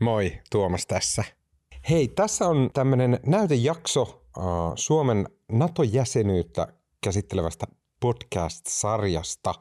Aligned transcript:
Moi, 0.00 0.40
Tuomas 0.50 0.86
tässä. 0.86 1.24
Hei, 1.90 2.08
tässä 2.08 2.48
on 2.48 2.70
tämmöinen 2.74 3.20
näytejakso 3.26 4.02
uh, 4.02 4.42
Suomen 4.74 5.28
NATO-jäsenyyttä 5.52 6.68
käsittelevästä 7.00 7.66
podcast-sarjasta, 8.00 9.54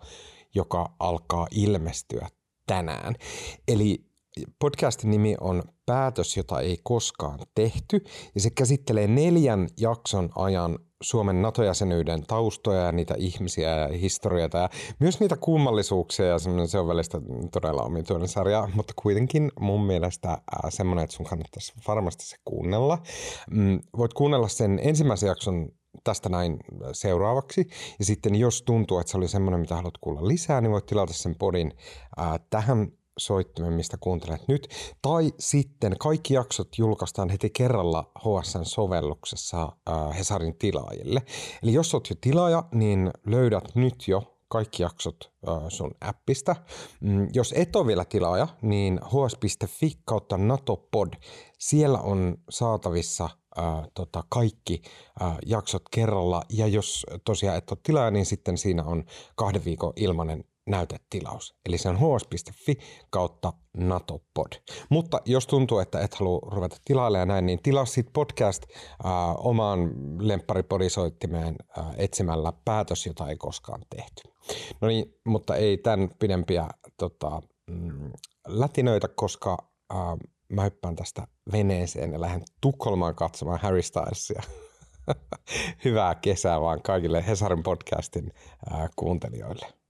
joka 0.55 0.95
alkaa 0.99 1.47
ilmestyä 1.51 2.27
tänään. 2.67 3.15
Eli 3.67 4.05
podcastin 4.59 5.11
nimi 5.11 5.35
on 5.41 5.63
Päätös, 5.85 6.37
jota 6.37 6.59
ei 6.59 6.77
koskaan 6.83 7.39
tehty, 7.55 8.03
ja 8.35 8.41
se 8.41 8.49
käsittelee 8.49 9.07
neljän 9.07 9.67
jakson 9.77 10.29
ajan 10.35 10.79
Suomen 11.03 11.41
NATO-jäsenyyden 11.41 12.25
taustoja 12.27 12.81
ja 12.81 12.91
niitä 12.91 13.15
ihmisiä 13.17 13.69
ja 13.69 13.97
historiaa 13.97 14.49
ja 14.53 14.69
myös 14.99 15.19
niitä 15.19 15.37
kummallisuuksia 15.37 16.25
ja 16.25 16.39
se 16.67 16.79
on 16.79 16.87
välistä 16.87 17.21
todella 17.51 17.83
omituinen 17.83 18.27
sarja, 18.27 18.69
mutta 18.73 18.93
kuitenkin 18.95 19.51
mun 19.59 19.85
mielestä 19.85 20.37
semmoinen, 20.69 21.03
että 21.03 21.15
sun 21.15 21.25
kannattaisi 21.25 21.73
varmasti 21.87 22.25
se 22.25 22.35
kuunnella. 22.45 22.97
Mm, 23.51 23.79
voit 23.97 24.13
kuunnella 24.13 24.47
sen 24.47 24.79
ensimmäisen 24.83 25.27
jakson 25.27 25.69
tästä 26.03 26.29
näin 26.29 26.57
seuraavaksi. 26.91 27.67
Ja 27.99 28.05
sitten 28.05 28.35
jos 28.35 28.61
tuntuu, 28.61 28.99
että 28.99 29.11
se 29.11 29.17
oli 29.17 29.27
semmoinen, 29.27 29.59
mitä 29.59 29.75
haluat 29.75 29.97
kuulla 30.01 30.27
lisää, 30.27 30.61
niin 30.61 30.71
voit 30.71 30.85
tilata 30.85 31.13
sen 31.13 31.35
podin 31.39 31.71
ää, 32.17 32.39
tähän 32.49 32.91
soittimen, 33.17 33.73
mistä 33.73 33.97
kuuntelet 33.99 34.47
nyt. 34.47 34.67
Tai 35.01 35.33
sitten 35.39 35.95
kaikki 35.99 36.33
jaksot 36.33 36.77
julkaistaan 36.77 37.29
heti 37.29 37.49
kerralla 37.49 38.11
HSN 38.19 38.65
sovelluksessa 38.65 39.71
äh, 39.89 40.17
Hesarin 40.17 40.57
tilaajille. 40.57 41.21
Eli 41.63 41.73
jos 41.73 41.93
olet 41.93 42.09
jo 42.09 42.15
tilaaja, 42.21 42.63
niin 42.71 43.11
löydät 43.25 43.75
nyt 43.75 44.07
jo 44.07 44.35
kaikki 44.47 44.83
jaksot 44.83 45.31
äh, 45.47 45.63
sun 45.69 45.91
appista. 46.01 46.55
Mm, 47.01 47.27
jos 47.33 47.53
et 47.57 47.75
ole 47.75 47.87
vielä 47.87 48.05
tilaaja, 48.05 48.47
niin 48.61 48.99
hs.fi 49.03 49.91
kautta 50.05 50.37
natopod. 50.37 51.13
Siellä 51.59 51.99
on 51.99 52.37
saatavissa 52.49 53.29
äh, 53.59 53.65
tota, 53.93 54.23
kaikki 54.29 54.81
äh, 55.21 55.37
jaksot 55.45 55.83
kerralla. 55.91 56.41
Ja 56.49 56.67
jos 56.67 57.05
tosiaan 57.25 57.57
et 57.57 57.71
ole 57.71 57.79
tilaaja, 57.83 58.11
niin 58.11 58.25
sitten 58.25 58.57
siinä 58.57 58.83
on 58.83 59.03
kahden 59.35 59.65
viikon 59.65 59.93
ilmainen 59.95 60.43
näytetilaus. 60.67 61.55
Eli 61.65 61.77
se 61.77 61.89
on 61.89 61.97
hs.fi 61.97 62.77
kautta 63.09 63.53
natopod. 63.77 64.51
Mutta 64.89 65.21
jos 65.25 65.47
tuntuu, 65.47 65.79
että 65.79 65.99
et 65.99 66.15
halua 66.15 66.39
ruveta 66.51 66.77
tilailemaan 66.85 67.21
ja 67.21 67.25
näin, 67.25 67.45
niin 67.45 67.59
tilaa 67.63 67.85
sit 67.85 68.07
podcast 68.13 68.63
äh, 69.05 69.11
omaan 69.37 69.91
lempparipodisoittimeen 70.19 71.55
äh, 71.77 71.85
etsimällä 71.97 72.53
päätös, 72.65 73.05
jota 73.05 73.29
ei 73.29 73.37
koskaan 73.37 73.81
tehty. 73.95 74.21
No 74.81 74.87
niin, 74.87 75.05
mutta 75.25 75.55
ei 75.55 75.77
tämän 75.77 76.09
pidempiä 76.19 76.67
tota, 76.97 77.41
mm, 77.69 78.11
lätinöitä, 78.47 79.07
koska 79.07 79.57
äh, 79.93 79.97
mä 80.49 80.63
hyppään 80.63 80.95
tästä 80.95 81.27
veneeseen 81.51 82.13
ja 82.13 82.21
lähden 82.21 82.43
Tukholmaan 82.61 83.15
katsomaan 83.15 83.59
Harry 83.61 83.81
Stylesia. 83.81 84.43
Hyvää 85.85 86.15
kesää 86.15 86.61
vaan 86.61 86.81
kaikille 86.81 87.27
Hesarin 87.27 87.63
podcastin 87.63 88.31
äh, 88.73 88.89
kuuntelijoille. 88.95 89.84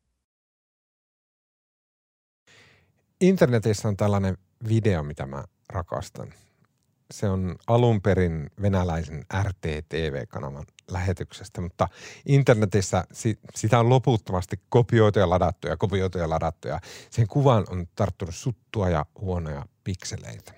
Internetissä 3.22 3.88
on 3.88 3.98
tällainen 3.98 4.38
video, 4.70 5.04
mitä 5.04 5.26
mä 5.26 5.44
rakastan. 5.70 6.34
Se 7.12 7.30
on 7.30 7.56
alun 7.68 8.02
perin 8.02 8.50
venäläisen 8.62 9.26
RTTV-kanavan 9.44 10.66
lähetyksestä, 10.92 11.62
mutta 11.62 11.88
internetissä 12.26 13.04
sitä 13.56 13.80
on 13.80 13.90
loputtomasti 13.90 14.60
kopioitu 14.70 15.20
ja 15.20 15.30
ladattu 15.30 15.68
ja 15.68 15.78
kopioitu 15.78 16.18
ja 16.18 16.30
ladattu 16.30 16.68
ja 16.68 16.80
sen 17.10 17.28
kuvan 17.28 17.66
on 17.70 17.88
tarttunut 17.96 18.36
suttua 18.36 18.90
ja 18.90 19.06
huonoja 19.20 19.66
pikseleitä. 19.84 20.54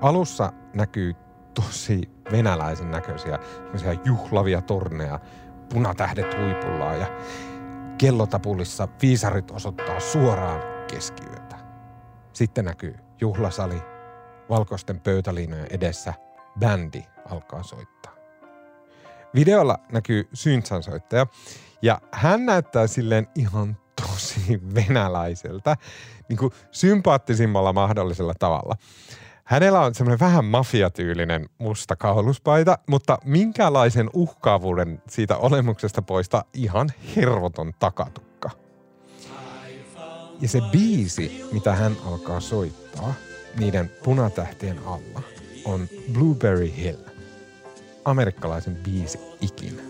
Alussa 0.00 0.52
näkyy 0.74 1.14
tosi 1.54 2.10
venäläisen 2.32 2.90
näköisiä 2.90 3.38
juhlavia 4.04 4.62
torneja, 4.62 5.20
punatähdet 5.72 6.36
huipullaan 6.38 7.00
ja 7.00 7.06
kellotapulissa 7.98 8.88
viisarit 9.02 9.50
osoittaa 9.50 10.00
suoraan 10.00 10.71
keskiyötä. 10.92 11.56
Sitten 12.32 12.64
näkyy 12.64 12.94
juhlasali, 13.20 13.82
valkoisten 14.48 15.00
pöytäliinojen 15.00 15.66
edessä 15.70 16.14
bändi 16.58 17.04
alkaa 17.30 17.62
soittaa. 17.62 18.12
Videolla 19.34 19.78
näkyy 19.92 20.28
Syntsan 20.32 20.82
soittaja 20.82 21.26
ja 21.82 22.00
hän 22.12 22.46
näyttää 22.46 22.86
silleen 22.86 23.28
ihan 23.34 23.76
tosi 24.06 24.60
venäläiseltä, 24.74 25.76
niin 26.28 26.36
kuin 26.36 26.52
sympaattisimmalla 26.70 27.72
mahdollisella 27.72 28.34
tavalla. 28.38 28.76
Hänellä 29.44 29.80
on 29.80 29.94
semmoinen 29.94 30.20
vähän 30.20 30.44
mafiatyylinen 30.44 31.48
musta 31.58 31.96
kauluspaita, 31.96 32.78
mutta 32.88 33.18
minkälaisen 33.24 34.10
uhkaavuuden 34.12 35.02
siitä 35.08 35.36
olemuksesta 35.36 36.02
poista 36.02 36.44
ihan 36.54 36.88
hervoton 37.16 37.72
takatukka. 37.78 38.31
Ja 40.42 40.48
se 40.48 40.60
biisi, 40.72 41.44
mitä 41.52 41.74
hän 41.74 41.96
alkaa 42.06 42.40
soittaa 42.40 43.14
niiden 43.58 43.90
punatähtien 44.04 44.78
alla, 44.86 45.22
on 45.64 45.88
Blueberry 46.12 46.72
Hill. 46.76 46.96
Amerikkalaisen 48.04 48.76
biisi 48.76 49.18
ikinä. 49.40 49.82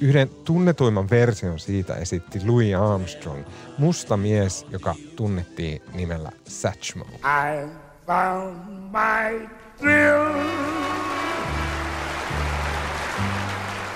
Yhden 0.00 0.28
tunnetuimman 0.28 1.10
version 1.10 1.58
siitä 1.58 1.94
esitti 1.94 2.40
Louis 2.46 2.74
Armstrong, 2.74 3.44
musta 3.78 4.16
mies, 4.16 4.66
joka 4.70 4.94
tunnettiin 5.16 5.82
nimellä 5.94 6.32
Satchmo. 6.48 7.04
I 7.04 7.68
found 8.06 8.56
my 8.90 9.48
thrill 9.78 10.34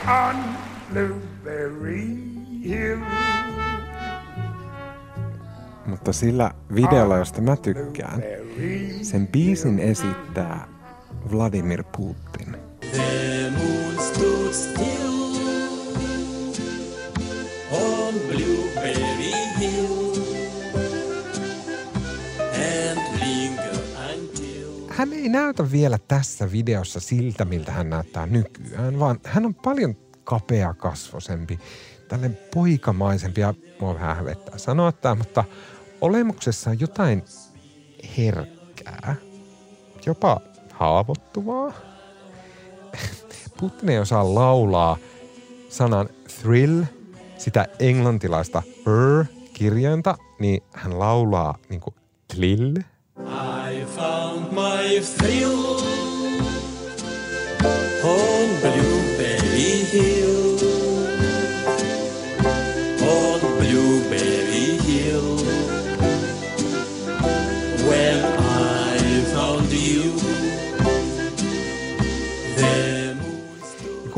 on 0.09 0.37
Blueberry 0.93 2.07
Hill. 2.65 3.01
Mutta 5.87 6.13
sillä 6.13 6.51
videolla, 6.75 7.17
josta 7.17 7.41
mä 7.41 7.57
tykkään, 7.57 8.23
sen 9.03 9.27
biisin 9.29 9.79
esittää 9.79 10.69
Vladimir 11.33 11.85
Putin. 11.97 12.57
The 12.81 13.51
moon 13.51 14.07
stood 14.07 14.53
still 14.53 15.17
on 17.73 18.15
Blueberry 18.15 19.33
Hill. 19.61 20.15
And 22.55 22.99
until... 24.13 24.69
Hän 24.89 25.13
ei 25.13 25.29
näytä 25.29 25.71
vielä 25.73 25.99
tässä 26.09 26.53
videossa 26.53 27.01
siltä, 27.01 27.45
miltä 27.45 27.73
hän 27.73 27.91
näyttää 27.91 28.27
nykyään, 28.27 28.99
vaan 28.99 29.21
hän 29.25 29.47
on 29.47 29.55
paljon 29.55 29.97
kapeakasvosempi, 30.25 31.59
tällainen 32.09 32.39
poikamaisempi 32.55 33.41
ja 33.41 33.55
mua 33.81 33.95
vähän 33.95 34.17
hävettää 34.17 34.59
sanoa 34.59 34.93
tämä, 34.93 35.15
mutta 35.15 35.45
olemuksessa 36.01 36.71
on 36.71 36.81
jotain 36.81 37.25
herkkää, 38.17 39.17
jopa 40.07 40.41
haavoittuvaa. 40.73 41.73
Putin 43.61 43.89
ei 43.89 43.99
osaa 43.99 44.35
laulaa 44.35 44.97
sanan 45.69 46.09
thrill, 46.41 46.83
sitä 47.39 47.67
englantilaista 47.79 48.63
r-kirjainta, 48.89 50.19
niin 50.39 50.63
hän 50.73 50.99
laulaa 50.99 51.59
niin 51.69 51.81
kuin 51.81 51.95
tlill. 52.35 52.77
I 52.77 53.85
found 53.97 54.53
my 54.53 55.01
thrill 55.19 55.77
on 58.05 58.36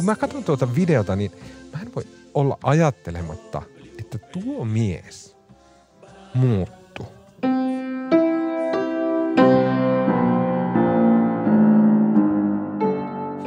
mä 0.08 0.16
katson 0.16 0.44
tuota 0.44 0.74
videota, 0.74 1.16
niin 1.16 1.30
mä 1.72 1.82
en 1.82 1.94
voi 1.94 2.04
olla 2.34 2.58
ajattelematta, 2.62 3.62
että 3.98 4.18
tuo 4.18 4.64
mies 4.64 5.36
muuttu. 6.34 7.06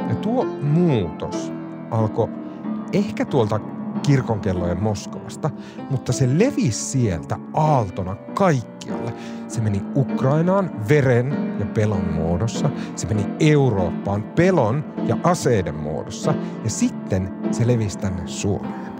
Ja 0.08 0.14
tuo 0.22 0.44
muutos 0.44 1.52
alkoi 1.90 2.28
ehkä 2.92 3.24
tuolta 3.24 3.60
kirkonkellojen 4.02 4.82
Moskovasta, 4.82 5.50
mutta 5.90 6.12
se 6.12 6.38
levisi 6.38 6.84
sieltä 6.84 7.38
aaltona 7.54 8.14
kaikkialle. 8.14 9.12
Se 9.52 9.60
meni 9.60 9.82
Ukrainaan 9.96 10.88
veren 10.88 11.54
ja 11.58 11.66
pelon 11.66 12.12
muodossa, 12.12 12.70
se 12.96 13.06
meni 13.06 13.26
Eurooppaan 13.40 14.22
pelon 14.22 14.84
ja 15.06 15.16
aseiden 15.24 15.74
muodossa 15.74 16.34
ja 16.64 16.70
sitten 16.70 17.34
se 17.50 17.66
levisi 17.66 17.98
tänne 17.98 18.22
Suomeen. 18.26 18.92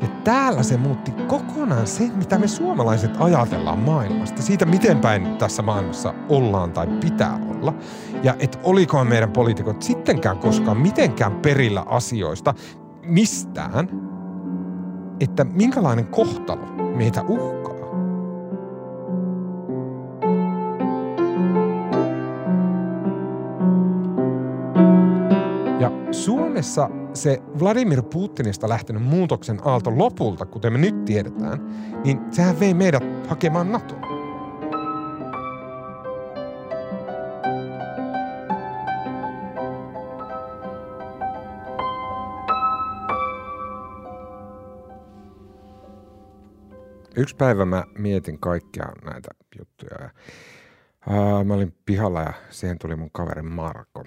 Ja 0.00 0.08
täällä 0.24 0.62
se 0.62 0.76
muutti 0.76 1.10
kokonaan 1.10 1.86
sen, 1.86 2.12
mitä 2.16 2.38
me 2.38 2.48
suomalaiset 2.48 3.10
ajatellaan 3.18 3.78
maailmasta. 3.78 4.42
Siitä, 4.42 4.66
miten 4.66 4.98
päin 4.98 5.36
tässä 5.36 5.62
maailmassa 5.62 6.14
ollaan 6.28 6.72
tai 6.72 6.86
pitää 6.86 7.40
olla. 7.50 7.74
Ja 8.22 8.34
että 8.38 8.58
olikohan 8.62 9.06
meidän 9.06 9.32
poliitikot 9.32 9.82
sittenkään 9.82 10.38
koskaan 10.38 10.76
mitenkään 10.76 11.32
perillä 11.32 11.84
asioista 11.86 12.54
mistään. 13.02 13.88
Että 15.20 15.44
minkälainen 15.44 16.06
kohtalo 16.06 16.66
meitä 16.96 17.22
uhkaa. 17.22 17.75
Suomessa 26.10 26.90
se 27.14 27.42
Vladimir 27.60 28.02
Putinista 28.02 28.68
lähtenyt 28.68 29.02
muutoksen 29.02 29.58
aalto 29.64 29.98
lopulta, 29.98 30.46
kuten 30.46 30.72
me 30.72 30.78
nyt 30.78 31.04
tiedetään, 31.04 31.58
niin 32.04 32.20
sehän 32.30 32.60
vei 32.60 32.74
meidät 32.74 33.02
hakemaan 33.28 33.72
NATOa. 33.72 33.98
Yksi 47.16 47.36
päivä 47.36 47.64
mä 47.64 47.84
mietin 47.98 48.38
kaikkia 48.38 48.86
näitä 49.04 49.28
juttuja 49.58 49.96
ja 50.00 50.10
ää, 51.08 51.44
mä 51.44 51.54
olin 51.54 51.74
pihalla 51.86 52.20
ja 52.20 52.32
siihen 52.50 52.78
tuli 52.78 52.96
mun 52.96 53.10
kaveri 53.12 53.42
Marko. 53.42 54.04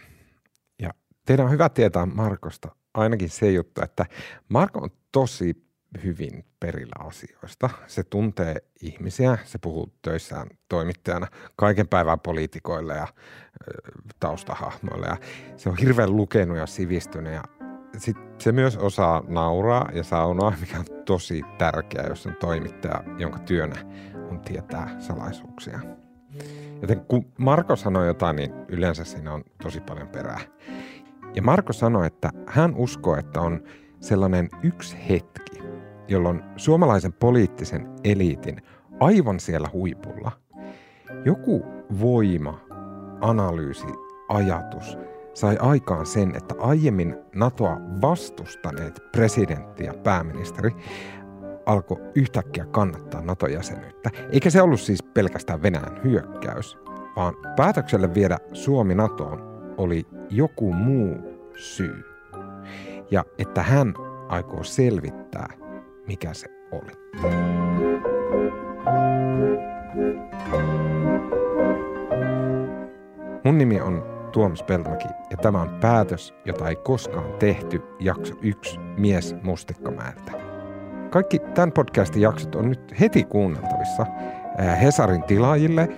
Teidän 1.30 1.46
on 1.46 1.52
hyvä 1.52 1.70
tietää 1.70 2.06
Markosta 2.06 2.76
ainakin 2.94 3.30
se 3.30 3.52
juttu, 3.52 3.82
että 3.82 4.06
Marko 4.50 4.80
on 4.80 4.90
tosi 5.12 5.66
hyvin 6.04 6.46
perillä 6.60 7.08
asioista. 7.08 7.70
Se 7.88 8.04
tuntee 8.04 8.56
ihmisiä, 8.82 9.38
se 9.44 9.58
puhuu 9.58 9.94
töissään 10.02 10.48
toimittajana 10.70 11.28
kaiken 11.56 11.88
päivän 11.88 12.20
poliitikoille 12.20 12.96
ja 12.96 13.08
taustahahmoille. 14.20 15.08
Ja 15.08 15.18
se 15.58 15.70
on 15.70 15.78
hirveän 15.78 16.16
lukenut 16.16 16.58
ja 16.58 16.66
sivistynyt 16.66 17.34
ja 17.34 17.44
sit 17.98 18.18
se 18.38 18.52
myös 18.52 18.78
osaa 18.78 19.24
nauraa 19.28 19.90
ja 19.94 20.04
saunoa, 20.04 20.54
mikä 20.60 20.80
on 20.80 20.86
tosi 21.06 21.42
tärkeää, 21.58 22.08
jos 22.08 22.28
on 22.28 22.36
toimittaja, 22.36 23.04
jonka 23.18 23.40
työnä 23.40 23.76
on 24.32 24.40
tietää 24.40 24.96
salaisuuksia. 25.00 25.80
Joten 26.82 27.06
kun 27.06 27.26
Marko 27.38 27.76
sanoo 27.76 28.04
jotain, 28.04 28.36
niin 28.36 28.52
yleensä 28.68 29.04
siinä 29.04 29.34
on 29.34 29.44
tosi 29.64 29.82
paljon 29.82 30.08
perää. 30.08 30.40
Ja 31.36 31.42
Marko 31.42 31.74
sanoi, 31.74 32.08
että 32.08 32.32
hän 32.48 32.76
uskoo, 32.76 33.16
että 33.16 33.42
on 33.42 33.64
sellainen 34.00 34.50
yksi 34.64 34.98
hetki, 35.10 35.62
jolloin 36.08 36.44
suomalaisen 36.56 37.14
poliittisen 37.14 37.90
eliitin 38.04 38.62
aivan 39.00 39.40
siellä 39.40 39.70
huipulla 39.74 40.32
joku 41.26 41.66
voima, 42.00 42.60
analyysi, 43.22 43.88
ajatus 44.30 44.98
sai 45.34 45.58
aikaan 45.60 46.06
sen, 46.06 46.36
että 46.36 46.56
aiemmin 46.60 47.16
NATOa 47.36 47.78
vastustaneet 48.02 49.00
presidentti 49.12 49.84
ja 49.84 49.94
pääministeri 49.94 50.72
alkoi 51.66 51.98
yhtäkkiä 52.16 52.66
kannattaa 52.66 53.22
NATO-jäsenyyttä. 53.22 54.10
Eikä 54.32 54.50
se 54.50 54.62
ollut 54.62 54.80
siis 54.80 55.04
pelkästään 55.04 55.62
Venäjän 55.62 56.04
hyökkäys, 56.04 56.78
vaan 57.16 57.34
päätökselle 57.56 58.14
viedä 58.14 58.38
Suomi 58.54 58.96
NATOon 58.96 59.40
oli 59.78 60.08
joku 60.30 60.74
muu 60.74 61.18
syy. 61.56 62.04
Ja 63.12 63.26
että 63.38 63.64
hän 63.64 63.94
aikoo 64.28 64.64
selvittää, 64.64 65.50
mikä 66.08 66.34
se 66.34 66.48
oli. 66.72 66.92
Mun 73.44 73.58
nimi 73.58 73.82
on 73.82 74.04
Tuomas 74.32 74.64
Peltomäki 74.64 75.08
ja 75.30 75.38
tämä 75.38 75.62
on 75.62 75.70
päätös, 75.82 76.34
jota 76.46 76.70
ei 76.70 76.76
koskaan 76.76 77.34
tehty 77.40 77.82
jakso 78.00 78.36
1 78.42 78.80
Mies 78.80 79.36
Mustikkamäeltä. 79.44 80.32
Kaikki 81.10 81.40
tämän 81.40 81.72
podcastin 81.72 82.22
jaksot 82.22 82.56
on 82.56 82.70
nyt 82.70 83.00
heti 83.00 83.24
kuunneltavissa 83.24 84.06
Hesarin 84.82 85.24
tilaajille 85.24 85.90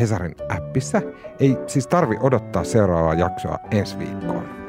Hesarin 0.00 0.34
appissa. 0.48 1.02
Ei 1.40 1.56
siis 1.66 1.86
tarvi 1.86 2.16
odottaa 2.20 2.64
seuraavaa 2.64 3.14
jaksoa 3.14 3.58
ensi 3.70 3.98
viikkoon. 3.98 4.62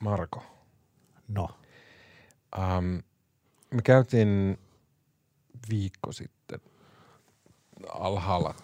Marko. 0.00 0.42
No. 1.28 1.48
Um, 2.58 3.02
me 3.70 3.82
käytiin 3.84 4.58
viikko 5.70 6.12
sitten 6.12 6.60
alhaalla. 7.92 8.54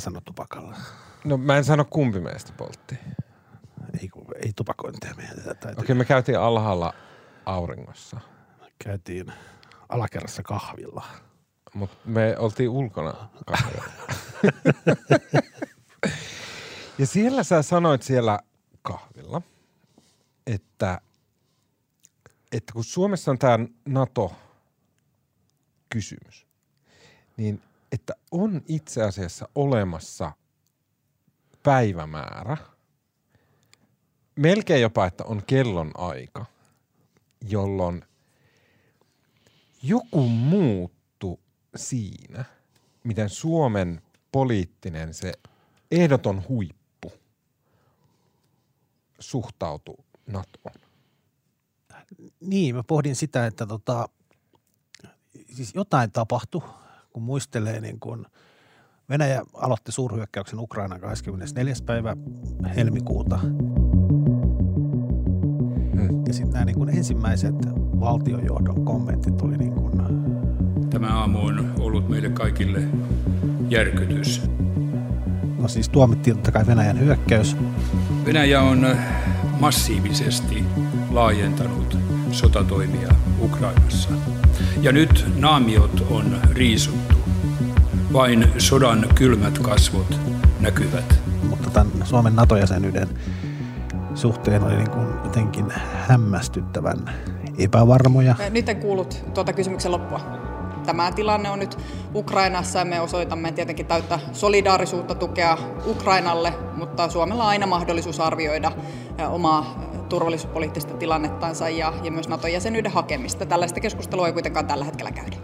Sano 0.00 0.20
tupakalla. 0.20 0.76
No 1.24 1.36
mä 1.36 1.56
en 1.56 1.64
sano 1.64 1.84
kumpi 1.84 2.20
meistä 2.20 2.52
poltti. 2.52 2.98
Ei, 4.00 4.10
ei 4.44 4.52
tupakointia 4.56 5.14
meidän 5.16 5.36
täytyy. 5.36 5.70
Okei, 5.76 5.94
me 5.94 6.04
käytiin 6.04 6.38
alhaalla 6.38 6.94
auringossa. 7.46 8.20
Käytiin 8.84 9.32
alakerrassa 9.88 10.42
kahvilla. 10.42 11.04
Mutta 11.74 11.96
me 12.04 12.36
oltiin 12.38 12.70
ulkona 12.70 13.28
kahvilla. 13.46 13.84
ja 16.98 17.06
siellä 17.06 17.42
sä 17.42 17.62
sanoit 17.62 18.02
siellä 18.02 18.38
kahvilla, 18.82 19.42
että, 20.46 21.00
että 22.52 22.72
kun 22.72 22.84
Suomessa 22.84 23.30
on 23.30 23.38
tämä 23.38 23.58
NATO-kysymys, 23.86 24.46
niin 27.36 27.62
että 27.92 28.14
on 28.30 28.62
itse 28.68 29.02
asiassa 29.02 29.48
olemassa 29.54 30.32
päivämäärä, 31.62 32.56
melkein 34.36 34.82
jopa, 34.82 35.06
että 35.06 35.24
on 35.24 35.42
kellon 35.46 35.90
aika, 35.94 36.46
jolloin 37.48 38.04
joku 39.82 40.28
muuttu 40.28 41.40
siinä, 41.76 42.44
miten 43.04 43.28
Suomen 43.28 44.02
poliittinen 44.32 45.14
se 45.14 45.32
ehdoton 45.90 46.44
huippu 46.48 47.12
suhtautuu 49.18 50.04
NATOon. 50.26 50.74
Niin, 52.40 52.76
mä 52.76 52.82
pohdin 52.82 53.16
sitä, 53.16 53.46
että 53.46 53.66
tota, 53.66 54.08
siis 55.54 55.74
jotain 55.74 56.12
tapahtui, 56.12 56.62
kun 57.12 57.22
muistelee 57.22 57.80
niin 57.80 58.00
kun 58.00 58.26
Venäjä 59.08 59.42
aloitti 59.54 59.92
suurhyökkäyksen 59.92 60.58
Ukraina 60.58 60.98
24. 60.98 61.74
päivä 61.86 62.16
helmikuuta. 62.76 63.38
Hmm. 65.92 66.22
Ja 66.26 66.32
sitten 66.32 66.52
nämä 66.52 66.64
niin 66.64 66.78
kun 66.78 66.90
ensimmäiset 66.90 67.54
valtiojohdon 68.00 68.84
kommentit 68.84 69.42
oli 69.42 69.56
niin 69.56 69.72
kun, 69.72 69.98
Tämä 70.90 71.18
aamu 71.20 71.38
on 71.38 71.74
ollut 71.78 72.08
meille 72.08 72.30
kaikille 72.30 72.82
järkytys. 73.68 74.42
No 75.58 75.68
siis 75.68 75.88
tuomittiin 75.88 76.36
totta 76.36 76.52
kai 76.52 76.66
Venäjän 76.66 77.00
hyökkäys. 77.00 77.56
Venäjä 78.24 78.62
on 78.62 78.96
massiivisesti 79.60 80.64
laajentanut 81.10 81.96
sotatoimia 82.32 83.08
Ukrainassa. 83.40 84.10
Ja 84.80 84.92
nyt 84.92 85.26
naamiot 85.36 86.06
on 86.10 86.40
riisuttu. 86.52 87.14
Vain 88.12 88.52
sodan 88.58 89.06
kylmät 89.14 89.58
kasvot 89.58 90.20
näkyvät. 90.60 91.20
Mutta 91.48 91.70
tämän 91.70 91.92
Suomen 92.04 92.36
NATO-jäsenyyden 92.36 93.08
suhteen 94.14 94.62
oli 94.64 94.76
niin 94.76 94.90
kuin 94.90 95.06
jotenkin 95.24 95.72
hämmästyttävän 96.08 97.10
epävarmoja. 97.58 98.34
Nyt 98.50 98.68
en 98.68 98.76
kuullut 98.76 99.24
tuota 99.34 99.52
kysymyksen 99.52 99.92
loppua. 99.92 100.20
Tämä 100.86 101.12
tilanne 101.12 101.50
on 101.50 101.58
nyt 101.58 101.78
Ukrainassa 102.14 102.78
ja 102.78 102.84
me 102.84 103.00
osoitamme 103.00 103.52
tietenkin 103.52 103.86
täyttä 103.86 104.18
solidaarisuutta 104.32 105.14
tukea 105.14 105.58
Ukrainalle, 105.86 106.54
mutta 106.76 107.08
Suomella 107.08 107.42
on 107.42 107.48
aina 107.48 107.66
mahdollisuus 107.66 108.20
arvioida 108.20 108.72
omaa 109.28 109.87
turvallisuuspoliittista 110.08 110.94
tilannettansa 110.94 111.68
ja, 111.68 111.92
ja 112.02 112.10
myös 112.10 112.28
NATO-jäsenyyden 112.28 112.92
hakemista. 112.92 113.46
Tällaista 113.46 113.80
keskustelua 113.80 114.26
ei 114.26 114.32
kuitenkaan 114.32 114.66
tällä 114.66 114.84
hetkellä 114.84 115.12
käydä. 115.12 115.36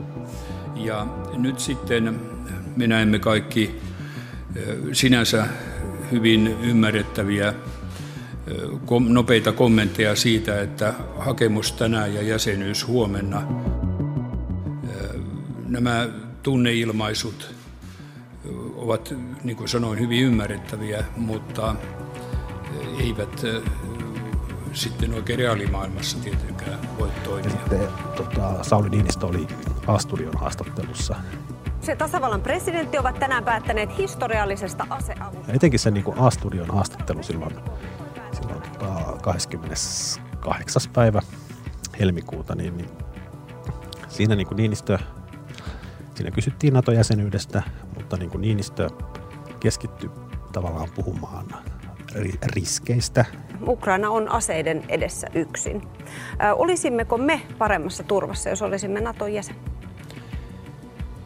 Ja 0.75 1.07
nyt 1.37 1.59
sitten 1.59 2.21
me 2.77 2.87
näemme 2.87 3.19
kaikki 3.19 3.81
sinänsä 4.93 5.47
hyvin 6.13 6.47
ymmärrettäviä 6.47 7.55
nopeita 9.09 9.53
kommentteja 9.53 10.17
siitä, 10.17 10.61
että 10.61 10.95
hakemus 11.19 11.73
tänään 11.73 12.15
ja 12.15 12.23
jäsenyys 12.23 12.87
huomenna. 12.87 13.43
Nämä 15.69 16.09
tunneilmaisut 16.43 17.55
ovat, 18.77 19.15
niin 19.45 19.57
kuin 19.57 19.69
sanoin, 19.69 20.01
hyvin 20.01 20.23
ymmärrettäviä, 20.23 21.05
mutta 21.17 21.75
eivät 23.01 23.43
sitten 24.75 25.15
oikein 25.15 25.39
reaalimaailmassa 25.39 26.19
tietenkään 26.19 26.79
voi 26.99 27.11
toimia. 27.25 27.51
Sitten 27.51 27.89
tota, 28.17 28.65
Sauli 28.65 28.91
Niinistö 28.91 29.27
oli 29.27 29.47
Asturion 29.87 30.39
haastattelussa. 30.39 31.17
Se 31.81 31.97
tasavallan 31.97 32.41
presidentti 32.41 32.99
ovat 32.99 33.19
tänään 33.19 33.45
päättäneet 33.45 33.99
historiallisesta 33.99 34.87
aseavusta. 34.91 35.53
Etenkin 35.53 35.81
se 35.81 35.91
niin 35.91 36.05
Asturion 36.19 36.71
haastattelu 36.71 37.23
silloin, 37.23 37.57
silloin 38.33 38.63
tota, 38.63 39.19
28. 39.23 40.83
päivä 40.93 41.23
helmikuuta, 42.01 42.55
niin, 42.55 42.77
niin 42.77 42.89
siinä 44.09 44.37
niin 44.37 44.47
kuin 44.47 44.57
Niinistö, 44.57 44.99
siinä 46.15 46.31
kysyttiin 46.31 46.75
NATO-jäsenyydestä, 46.75 47.63
mutta 47.95 48.17
niin 48.17 48.31
kuin 48.31 48.41
Niinistö 48.41 48.91
keskittyi 49.61 50.11
tavallaan 50.53 50.89
puhumaan 50.95 51.47
riskeistä. 52.47 53.25
Ukraina 53.69 54.11
on 54.11 54.29
aseiden 54.29 54.85
edessä 54.89 55.27
yksin. 55.35 55.83
Olisimmeko 56.55 57.19
me 57.19 57.41
paremmassa 57.59 58.03
turvassa, 58.03 58.51
jos 58.51 58.63
olisimme 58.63 59.01
Naton 59.01 59.33
jäsen? 59.33 59.57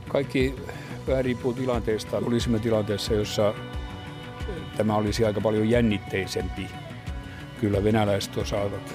Kaikki 0.09 0.55
vähän 1.09 1.25
riippuu 1.25 1.53
tilanteesta. 1.53 2.17
Olisimme 2.17 2.59
tilanteessa, 2.59 3.15
jossa 3.15 3.55
tämä 4.77 4.97
olisi 4.97 5.25
aika 5.25 5.41
paljon 5.41 5.71
jännitteisempi. 5.71 6.67
Kyllä 7.61 7.85
venäläiset 7.85 8.37
osaavat 8.37 8.95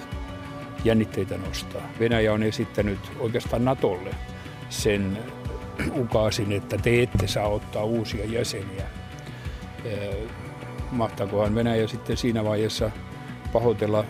jännitteitä 0.84 1.38
nostaa. 1.38 1.82
Venäjä 2.00 2.34
on 2.34 2.44
esittänyt 2.44 3.00
oikeastaan 3.20 3.66
Natolle 3.66 4.16
sen 4.70 5.18
ukaasin, 5.96 6.52
että 6.52 6.78
te 6.78 7.04
ette 7.04 7.28
saa 7.28 7.48
ottaa 7.48 7.84
uusia 7.84 8.26
jäseniä 8.26 8.86
mahtaakohan 10.92 11.56
Venäjä 11.56 11.88
sitten 11.88 12.18
siinä 12.18 12.44
vaiheessa 12.44 12.92
pahoitella 13.54 14.06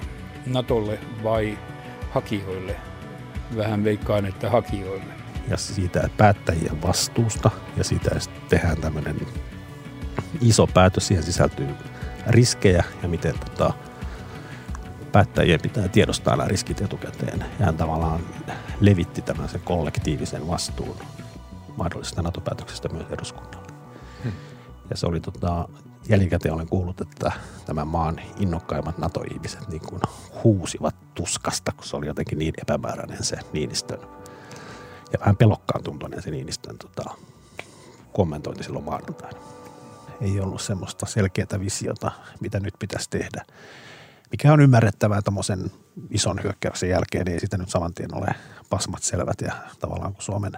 Natolle 0.46 1.00
vai 1.24 1.58
hakijoille? 2.12 2.76
Vähän 3.58 3.84
veikkaan, 3.84 4.26
että 4.26 4.50
hakijoille. 4.50 5.14
Ja 5.48 5.58
siitä 5.58 6.10
päättäjien 6.18 6.82
vastuusta 6.82 7.52
ja 7.78 7.84
siitä 7.84 8.10
tehdään 8.50 8.78
tämmöinen 8.78 9.18
iso 10.42 10.68
päätös. 10.68 11.08
Siihen 11.08 11.24
sisältyy 11.24 11.68
riskejä 12.28 12.84
ja 13.04 13.10
miten 13.10 13.40
tota, 13.40 13.74
päättäjien 15.12 15.62
pitää 15.62 15.88
tiedostaa 15.88 16.36
nämä 16.36 16.48
riskit 16.48 16.82
etukäteen. 16.82 17.46
Ja 17.60 17.66
hän 17.66 17.78
tavallaan 17.78 18.20
levitti 18.80 19.22
tämän 19.22 19.50
sen 19.50 19.62
kollektiivisen 19.62 20.48
vastuun 20.48 20.98
mahdollisesta 21.78 22.22
NATO-päätöksestä 22.22 22.90
myös 22.90 23.06
eduskunnalle. 23.12 23.74
Hmm. 24.24 24.32
Ja 24.90 24.98
se 24.98 25.06
oli 25.06 25.20
tota, 25.20 25.70
jälkikäteen 26.10 26.54
olen 26.54 26.70
kuullut, 26.70 27.02
että 27.02 27.32
tämän 27.66 27.88
maan 27.88 28.22
innokkaimmat 28.40 28.98
NATO-ihmiset 28.98 29.68
niin 29.68 29.82
kuin 29.82 30.02
huusivat 30.44 30.96
tuskasta, 31.16 31.72
kun 31.72 31.86
se 31.86 31.96
oli 31.96 32.08
jotenkin 32.08 32.40
niin 32.40 32.54
epämääräinen 32.62 33.24
se 33.24 33.38
Niinistön 33.54 34.00
ja 35.14 35.20
vähän 35.20 35.38
pelokkaan 35.38 35.84
tuntuinen 35.84 36.22
se 36.22 36.32
Niinistön 36.32 36.78
tota, 36.78 37.04
kommentointi 38.14 38.64
silloin 38.64 38.86
maanantaina. 38.86 39.40
Ei 40.22 40.40
ollut 40.40 40.62
semmoista 40.62 41.06
selkeää 41.06 41.60
visiota, 41.60 42.12
mitä 42.40 42.60
nyt 42.60 42.74
pitäisi 42.80 43.10
tehdä. 43.10 43.46
Mikä 44.32 44.54
on 44.54 44.62
ymmärrettävää 44.62 45.22
tämmöisen 45.22 45.72
ison 46.10 46.44
hyökkäyksen 46.44 46.90
jälkeen, 46.90 47.26
niin 47.26 47.34
ei 47.34 47.40
sitä 47.40 47.58
nyt 47.58 47.70
saman 47.70 47.94
tien 47.94 48.16
ole 48.16 48.36
pasmat 48.70 49.04
selvät 49.04 49.42
ja 49.42 49.54
tavallaan 49.80 50.14
kun 50.14 50.24
Suomen 50.24 50.52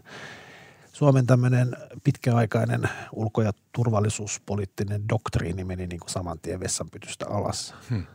Suomen 0.96 1.28
tämmöinen 1.28 1.78
pitkäaikainen 2.04 2.90
ulko- 3.12 3.42
ja 3.42 3.52
turvallisuuspoliittinen 3.72 5.10
doktriini 5.10 5.64
meni 5.64 5.88
niin 5.88 6.00
kuin 6.00 6.10
saman 6.10 6.40
tien 6.40 6.60
vessanpytystä 6.60 7.26
alas. 7.30 7.76
Hmm. 7.90 8.06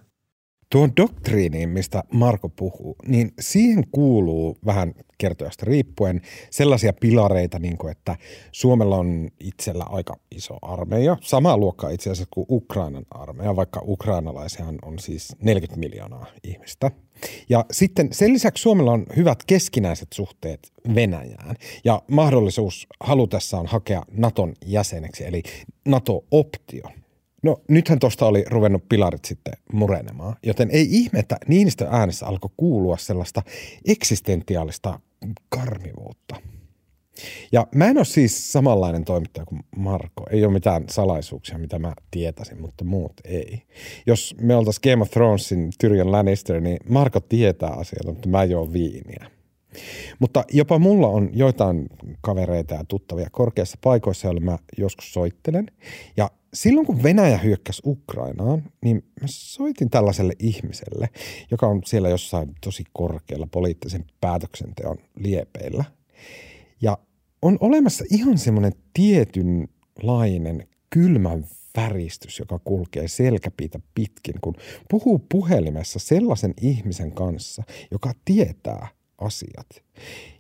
Tuon 0.73 0.93
doktriiniin, 0.97 1.69
mistä 1.69 2.05
Marko 2.13 2.49
puhuu, 2.49 2.97
niin 3.07 3.33
siihen 3.41 3.85
kuuluu 3.93 4.59
vähän 4.67 4.95
kertojasta 5.19 5.67
riippuen 5.67 6.21
sellaisia 6.51 6.93
pilareita, 6.93 7.59
niin 7.59 7.79
kuin 7.79 7.91
että 7.91 8.17
Suomella 8.53 8.97
on 8.97 9.29
itsellä 9.41 9.85
aika 9.89 10.17
iso 10.31 10.59
armeija, 10.63 11.17
samaa 11.21 11.57
luokkaa 11.57 11.91
itse 11.91 12.11
asiassa 12.11 12.29
kuin 12.31 12.47
Ukrainan 12.51 13.07
armeija, 13.11 13.57
vaikka 13.57 13.83
ukrainalaisia 13.87 14.67
on 14.83 14.99
siis 14.99 15.37
40 15.43 15.81
miljoonaa 15.81 16.27
ihmistä. 16.45 16.91
Ja 17.49 17.65
sitten 17.71 18.13
sen 18.13 18.33
lisäksi 18.33 18.63
Suomella 18.63 18.93
on 18.93 19.07
hyvät 19.17 19.45
keskinäiset 19.47 20.09
suhteet 20.15 20.73
Venäjään 20.95 21.57
ja 21.85 22.03
mahdollisuus 22.11 22.87
halutessaan 23.01 23.67
hakea 23.67 24.03
Naton 24.13 24.53
jäseneksi, 24.67 25.25
eli 25.25 25.43
NATO-optio. 25.89 26.85
No 27.43 27.61
nythän 27.69 27.99
tuosta 27.99 28.27
oli 28.27 28.45
ruvennut 28.51 28.89
pilarit 28.89 29.25
sitten 29.25 29.55
murenemaan, 29.73 30.37
joten 30.43 30.71
ei 30.71 30.89
ihme, 30.91 31.19
että 31.19 31.37
Niinistön 31.49 31.89
äänessä 31.91 32.27
alkoi 32.27 32.51
kuulua 32.57 32.97
sellaista 32.97 33.43
eksistentiaalista 33.87 35.01
karmivuutta. 35.49 36.37
Ja 37.53 37.67
mä 37.75 37.87
en 37.87 37.97
ole 37.97 38.05
siis 38.05 38.53
samanlainen 38.53 39.05
toimittaja 39.05 39.47
kuin 39.47 39.63
Marko. 39.77 40.27
Ei 40.31 40.45
ole 40.45 40.53
mitään 40.53 40.85
salaisuuksia, 40.91 41.59
mitä 41.59 41.79
mä 41.79 41.93
tietäisin, 42.11 42.61
mutta 42.61 42.85
muut 42.85 43.13
ei. 43.25 43.63
Jos 44.07 44.35
me 44.41 44.57
oltaisiin 44.57 44.93
Game 44.93 45.03
of 45.03 45.11
Thronesin 45.11 45.71
Tyrion 45.81 46.13
Lannister, 46.13 46.61
niin 46.61 46.79
Marko 46.89 47.21
tietää 47.21 47.71
asioita, 47.71 48.13
mutta 48.13 48.29
mä 48.29 48.45
juon 48.45 48.73
viiniä. 48.73 49.31
Mutta 50.19 50.45
jopa 50.53 50.79
mulla 50.79 51.09
on 51.09 51.31
joitain 51.33 51.87
kavereita 52.21 52.75
ja 52.75 52.85
tuttavia 52.85 53.29
korkeissa 53.33 53.79
paikoissa, 53.81 54.27
joille 54.27 54.41
mä 54.41 54.59
joskus 54.79 55.13
soittelen. 55.13 55.67
Ja 56.17 56.31
silloin 56.55 56.87
kun 56.87 57.03
Venäjä 57.03 57.39
hyökkäsi 57.39 57.83
Ukrainaan, 57.87 58.63
niin 58.85 58.97
mä 59.21 59.27
soitin 59.27 59.91
tällaiselle 59.91 60.33
ihmiselle, 60.39 61.09
joka 61.51 61.67
on 61.67 61.81
siellä 61.87 62.09
jossain 62.09 62.55
tosi 62.61 62.85
korkealla 62.93 63.49
poliittisen 63.51 64.05
päätöksenteon 64.21 64.99
liepeillä. 65.17 65.85
Ja 66.83 66.99
on 67.43 67.59
olemassa 67.61 68.05
ihan 68.11 68.39
semmoinen 68.39 68.73
tietynlainen 68.95 70.69
kylmän 70.91 71.45
väristys, 71.77 72.39
joka 72.39 72.59
kulkee 72.65 73.09
selkäpiitä 73.09 73.81
pitkin, 73.95 74.35
kun 74.41 74.55
puhuu 74.91 75.27
puhelimessa 75.29 75.99
sellaisen 75.99 76.55
ihmisen 76.61 77.13
kanssa, 77.13 77.63
joka 77.91 78.13
tietää 78.25 78.89
asiat. 79.21 79.67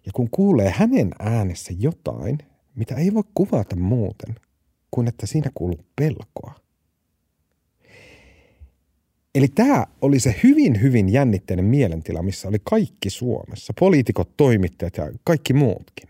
Ja 0.06 0.12
kun 0.14 0.30
kuulee 0.30 0.70
hänen 0.76 1.10
äänessä 1.18 1.72
jotain, 1.78 2.38
mitä 2.74 2.94
ei 2.94 3.14
voi 3.14 3.24
kuvata 3.34 3.76
muuten– 3.76 4.34
kuin 4.90 5.08
että 5.08 5.26
siinä 5.26 5.50
kuuluu 5.54 5.86
pelkoa. 5.96 6.54
Eli 9.34 9.48
tämä 9.48 9.86
oli 10.02 10.20
se 10.20 10.34
hyvin, 10.42 10.82
hyvin 10.82 11.08
jännitteinen 11.08 11.64
mielentila, 11.64 12.22
missä 12.22 12.48
oli 12.48 12.58
kaikki 12.64 13.10
Suomessa, 13.10 13.72
poliitikot, 13.80 14.36
toimittajat 14.36 14.96
ja 14.96 15.12
kaikki 15.24 15.52
muutkin. 15.52 16.08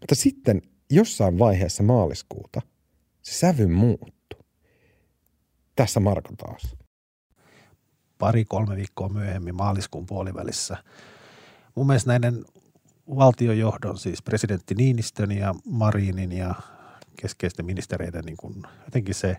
Mutta 0.00 0.14
sitten 0.14 0.62
jossain 0.90 1.38
vaiheessa 1.38 1.82
maaliskuuta 1.82 2.60
se 3.22 3.34
sävy 3.34 3.66
muuttui. 3.66 4.40
Tässä 5.76 6.00
Marko 6.00 6.30
taas. 6.36 6.76
Pari-kolme 8.18 8.76
viikkoa 8.76 9.08
myöhemmin 9.08 9.54
maaliskuun 9.54 10.06
puolivälissä. 10.06 10.76
Mun 11.74 11.86
mielestä 11.86 12.10
näiden 12.10 12.44
valtiojohdon, 13.08 13.98
siis 13.98 14.22
presidentti 14.22 14.74
Niinistön 14.74 15.32
ja 15.32 15.54
Marinin 15.64 16.32
ja 16.32 16.54
keskeisten 17.20 17.66
ministereiden 17.66 18.24
niin 18.24 18.36
kuin, 18.36 18.62
jotenkin 18.84 19.14
se, 19.14 19.36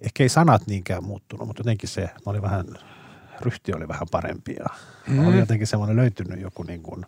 ehkä 0.00 0.22
ei 0.22 0.28
sanat 0.28 0.66
niinkään 0.66 1.04
muuttunut, 1.04 1.46
mutta 1.46 1.60
jotenkin 1.60 1.88
se 1.88 2.10
oli 2.26 2.42
vähän, 2.42 2.66
ryhti 3.40 3.72
oli 3.72 3.88
vähän 3.88 4.06
parempi 4.10 4.56
ja 4.58 4.66
mm. 5.08 5.26
oli 5.28 5.38
jotenkin 5.38 5.66
semmoinen 5.66 5.96
löytynyt 5.96 6.40
joku 6.40 6.62
niin 6.62 6.82
kuin, 6.82 7.06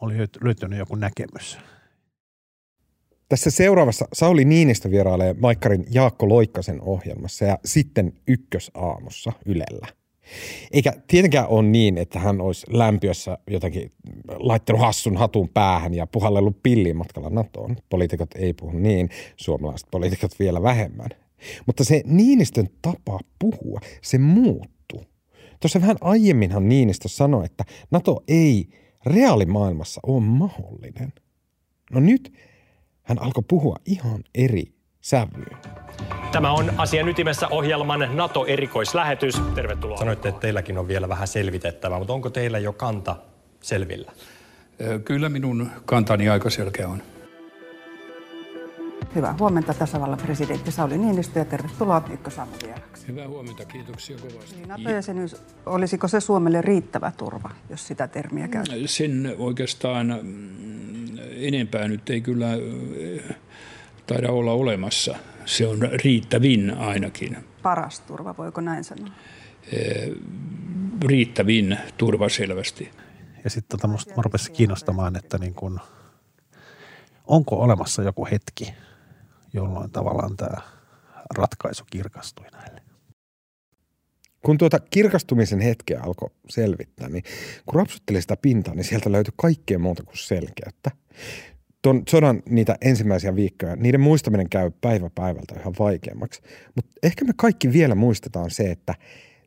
oli 0.00 0.14
löytynyt 0.40 0.78
joku 0.78 0.94
näkemys. 0.94 1.58
Tässä 3.28 3.50
seuraavassa 3.50 4.08
Sauli 4.12 4.44
Niinistö 4.44 4.90
vierailee 4.90 5.34
Maikkarin 5.40 5.86
Jaakko 5.90 6.28
Loikkasen 6.28 6.80
ohjelmassa 6.80 7.44
ja 7.44 7.58
sitten 7.64 8.12
ykkösaamussa 8.26 9.32
Ylellä– 9.46 9.86
eikä 10.72 10.92
tietenkään 11.08 11.48
ole 11.48 11.62
niin, 11.62 11.98
että 11.98 12.18
hän 12.18 12.40
olisi 12.40 12.66
lämpiössä 12.70 13.38
jotenkin 13.50 13.90
laittanut 14.28 14.82
hassun 14.82 15.16
hatun 15.16 15.48
päähän 15.48 15.94
ja 15.94 16.06
puhallellut 16.06 16.62
pilliin 16.62 16.96
matkalla 16.96 17.30
NATOon. 17.30 17.76
Poliitikot 17.88 18.34
ei 18.34 18.52
puhu 18.52 18.78
niin, 18.78 19.10
suomalaiset 19.36 19.88
poliitikot 19.90 20.38
vielä 20.38 20.62
vähemmän. 20.62 21.08
Mutta 21.66 21.84
se 21.84 22.02
Niinistön 22.06 22.68
tapa 22.82 23.20
puhua, 23.38 23.80
se 24.02 24.18
muuttuu. 24.18 25.04
Tuossa 25.60 25.80
vähän 25.80 25.96
aiemminhan 26.00 26.68
Niinistö 26.68 27.08
sanoi, 27.08 27.44
että 27.44 27.64
NATO 27.90 28.22
ei 28.28 28.68
reaalimaailmassa 29.06 30.00
ole 30.06 30.20
mahdollinen. 30.20 31.12
No 31.90 32.00
nyt 32.00 32.32
hän 33.02 33.22
alkoi 33.22 33.42
puhua 33.48 33.76
ihan 33.86 34.24
eri 34.34 34.73
sävyyn. 35.04 35.56
Tämä 36.32 36.52
on 36.52 36.72
asian 36.76 37.08
ytimessä 37.08 37.48
ohjelman 37.48 38.08
NATO-erikoislähetys. 38.16 39.34
Tervetuloa. 39.54 39.98
Sanoitte, 39.98 40.28
että 40.28 40.40
teilläkin 40.40 40.78
on 40.78 40.88
vielä 40.88 41.08
vähän 41.08 41.28
selvitettävää, 41.28 41.98
mutta 41.98 42.12
onko 42.12 42.30
teillä 42.30 42.58
jo 42.58 42.72
kanta 42.72 43.16
selvillä? 43.60 44.12
Kyllä 45.04 45.28
minun 45.28 45.70
kantani 45.84 46.28
aika 46.28 46.50
selkeä 46.50 46.88
on. 46.88 47.02
Hyvää 49.14 49.34
huomenta 49.38 49.74
tasavallan 49.74 50.18
presidentti 50.18 50.70
Sauli 50.70 50.98
Niinistö 50.98 51.38
ja 51.38 51.44
tervetuloa 51.44 52.02
Ykkösaamun 52.12 52.54
vieraksi. 52.62 53.08
Hyvää 53.08 53.28
huomenta, 53.28 53.64
kiitoksia 53.64 54.16
kovasti. 54.18 54.56
Eli 54.58 54.66
NATO-jäsenyys, 54.66 55.36
olisiko 55.66 56.08
se 56.08 56.20
Suomelle 56.20 56.62
riittävä 56.62 57.12
turva, 57.16 57.50
jos 57.70 57.86
sitä 57.86 58.08
termiä 58.08 58.48
käy? 58.48 58.64
Sen 58.86 59.34
oikeastaan 59.38 60.18
mm, 60.22 61.18
enempää 61.36 61.88
nyt 61.88 62.10
ei 62.10 62.20
kyllä 62.20 62.48
taida 64.06 64.30
olla 64.30 64.52
olemassa. 64.52 65.16
Se 65.44 65.66
on 65.66 65.78
riittävin 66.04 66.76
ainakin. 66.78 67.36
Paras 67.62 68.00
turva, 68.00 68.34
voiko 68.38 68.60
näin 68.60 68.84
sanoa? 68.84 69.08
Riittävin 71.04 71.78
turva 71.96 72.28
selvästi. 72.28 72.90
Ja 73.44 73.50
sitten 73.50 73.78
tota 73.78 73.88
musta 73.88 74.22
rupesi 74.22 74.52
kiinnostamaan, 74.52 75.16
että 75.16 75.38
niin 75.38 75.54
kun, 75.54 75.80
onko 77.26 77.56
olemassa 77.56 78.02
joku 78.02 78.26
hetki, 78.30 78.74
jolloin 79.52 79.90
tavallaan 79.90 80.36
tämä 80.36 80.56
ratkaisu 81.36 81.84
kirkastui 81.90 82.46
näille. 82.52 82.80
Kun 84.42 84.58
tuota 84.58 84.80
kirkastumisen 84.80 85.60
hetkeä 85.60 86.00
alkoi 86.00 86.30
selvittää, 86.48 87.08
niin 87.08 87.24
kun 87.66 87.80
rapsutteli 87.80 88.20
sitä 88.20 88.36
pintaa, 88.36 88.74
niin 88.74 88.84
sieltä 88.84 89.12
löytyi 89.12 89.34
kaikkea 89.36 89.78
muuta 89.78 90.02
kuin 90.02 90.18
selkeyttä. 90.18 90.90
Tuon 91.84 92.02
sodan 92.08 92.42
niitä 92.48 92.76
ensimmäisiä 92.80 93.36
viikkoja, 93.36 93.76
niiden 93.76 94.00
muistaminen 94.00 94.48
käy 94.48 94.70
päivä 94.80 95.10
päivältä 95.14 95.54
yhä 95.60 95.72
vaikeammaksi. 95.78 96.42
Mutta 96.74 96.92
ehkä 97.02 97.24
me 97.24 97.32
kaikki 97.36 97.72
vielä 97.72 97.94
muistetaan 97.94 98.50
se, 98.50 98.70
että 98.70 98.94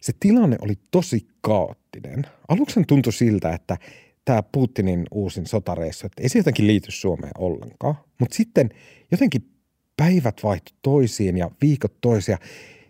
se 0.02 0.14
tilanne 0.20 0.58
oli 0.62 0.74
tosi 0.92 1.28
kaoottinen. 1.42 2.26
Aluksi 2.48 2.80
tuntui 2.88 3.14
siltä, 3.14 3.54
että 3.54 3.78
tämä 4.26 4.44
Putinin 4.44 5.06
uusin 5.12 5.46
sotareissu, 5.46 6.06
että 6.06 6.24
ei 6.24 6.30
se 6.30 6.40
jotenkin 6.40 6.68
liity 6.68 6.92
Suomeen 6.92 7.32
ollenkaan. 7.38 7.96
Mutta 8.20 8.36
sitten 8.36 8.70
jotenkin 9.12 9.50
päivät 9.98 10.44
vaihtui 10.44 10.78
toisiin 10.82 11.38
ja 11.38 11.52
viikot 11.62 11.94
toisia. 12.02 12.38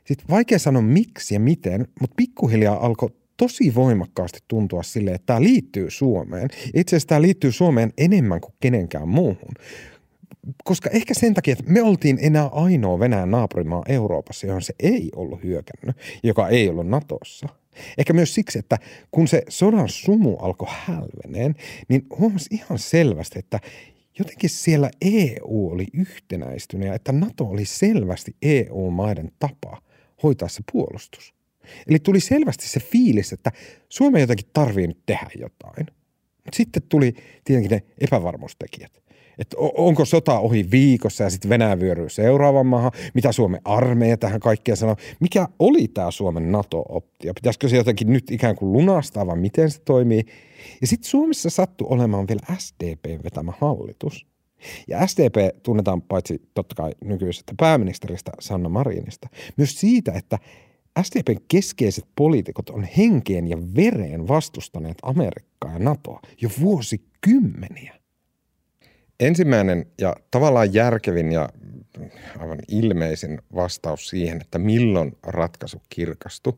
Sitten 0.06 0.28
vaikea 0.30 0.60
sanoa 0.60 0.82
miksi 0.82 1.34
ja 1.34 1.40
miten, 1.40 1.88
mutta 2.02 2.16
pikkuhiljaa 2.16 2.86
alkoi 2.86 3.10
tosi 3.38 3.76
voimakkaasti 3.76 4.40
tuntua 4.48 4.84
sille, 4.84 5.12
että 5.12 5.26
tämä 5.26 5.42
liittyy 5.42 5.90
Suomeen. 5.90 6.50
Itse 6.76 6.96
asiassa 6.96 7.08
tämä 7.08 7.22
liittyy 7.22 7.52
Suomeen 7.52 7.94
enemmän 7.98 8.42
kuin 8.42 8.54
kenenkään 8.60 9.08
muuhun. 9.08 9.54
Koska 10.64 10.90
ehkä 10.90 11.14
sen 11.14 11.34
takia, 11.34 11.52
että 11.52 11.72
me 11.72 11.82
oltiin 11.82 12.18
enää 12.22 12.48
ainoa 12.48 13.00
Venäjän 13.00 13.32
naapurimaa 13.32 13.84
Euroopassa, 13.88 14.48
johon 14.48 14.62
se 14.62 14.74
ei 14.80 15.10
ollut 15.16 15.44
hyökännyt, 15.44 15.98
joka 16.24 16.50
ei 16.50 16.70
ollut 16.70 16.88
Natossa. 16.88 17.48
Ehkä 17.98 18.14
myös 18.14 18.36
siksi, 18.36 18.60
että 18.60 18.78
kun 19.12 19.28
se 19.28 19.44
sodan 19.50 19.90
sumu 19.90 20.36
alkoi 20.36 20.68
hälveneen, 20.72 21.56
niin 21.90 22.06
huomasi 22.20 22.50
ihan 22.52 22.80
selvästi, 22.80 23.40
että 23.40 23.60
jotenkin 24.20 24.50
siellä 24.50 24.90
EU 25.02 25.70
oli 25.72 25.88
yhtenäistynyt 25.94 26.88
ja 26.88 26.94
että 26.94 27.12
NATO 27.12 27.46
oli 27.46 27.66
selvästi 27.66 28.36
EU-maiden 28.42 29.32
tapa 29.40 29.82
hoitaa 30.24 30.48
se 30.48 30.64
puolustus. 30.72 31.37
Eli 31.88 32.00
tuli 32.00 32.20
selvästi 32.20 32.68
se 32.68 32.80
fiilis, 32.80 33.34
että 33.34 33.52
Suomen 33.90 34.22
jotenkin 34.22 34.48
tarvii 34.54 34.88
nyt 34.88 35.00
tehdä 35.06 35.30
jotain. 35.40 35.88
Sitten 36.54 36.84
tuli 36.90 37.14
tietenkin 37.44 37.72
ne 37.72 37.84
epävarmuustekijät. 38.02 39.08
Että 39.40 39.58
onko 39.60 40.06
sota 40.06 40.40
ohi 40.40 40.72
viikossa 40.72 41.24
ja 41.24 41.30
sitten 41.30 41.50
Venäjä 41.50 41.80
vyöryy 41.80 42.10
seuraavan 42.10 42.66
maahan? 42.66 42.92
Mitä 43.14 43.32
Suomen 43.32 43.62
armeija 43.66 44.18
tähän 44.18 44.40
kaikkeen 44.40 44.78
sanoo? 44.78 44.96
Mikä 45.20 45.48
oli 45.60 45.88
tämä 45.88 46.12
Suomen 46.12 46.52
NATO-optio? 46.52 47.34
Pitäisikö 47.34 47.70
se 47.70 47.76
jotenkin 47.76 48.14
nyt 48.14 48.32
ikään 48.32 48.56
kuin 48.56 48.74
lunastaa 48.74 49.28
vai 49.28 49.38
miten 49.38 49.72
se 49.72 49.82
toimii? 49.82 50.24
Ja 50.82 50.88
sitten 50.88 51.10
Suomessa 51.10 51.50
sattui 51.50 51.88
olemaan 51.90 52.28
vielä 52.28 52.58
SDPn 52.58 53.24
vetämä 53.24 53.54
hallitus. 53.60 54.28
Ja 54.88 55.08
SDP 55.08 55.64
tunnetaan 55.64 56.02
paitsi 56.02 56.42
totta 56.54 56.76
kai 56.76 56.92
nykyisestä 57.04 57.54
pääministeristä 57.58 58.32
Sanna 58.40 58.70
Marinista, 58.70 59.28
myös 59.58 59.80
siitä, 59.80 60.12
että 60.12 60.40
SDPn 61.04 61.42
keskeiset 61.48 62.06
poliitikot 62.16 62.70
on 62.70 62.88
henkeen 62.98 63.48
ja 63.48 63.58
vereen 63.76 64.28
vastustaneet 64.28 64.98
Amerikkaa 65.02 65.74
ja 65.74 65.80
NATOa 65.80 66.20
jo 66.42 66.50
vuosikymmeniä. 66.62 67.96
Ensimmäinen 69.20 69.86
ja 70.02 70.16
tavallaan 70.32 70.74
järkevin 70.74 71.32
ja 71.32 71.50
aivan 72.40 72.60
ilmeisin 72.68 73.42
vastaus 73.56 74.10
siihen, 74.10 74.42
että 74.42 74.60
milloin 74.60 75.18
ratkaisu 75.24 75.82
kirkastui, 75.90 76.54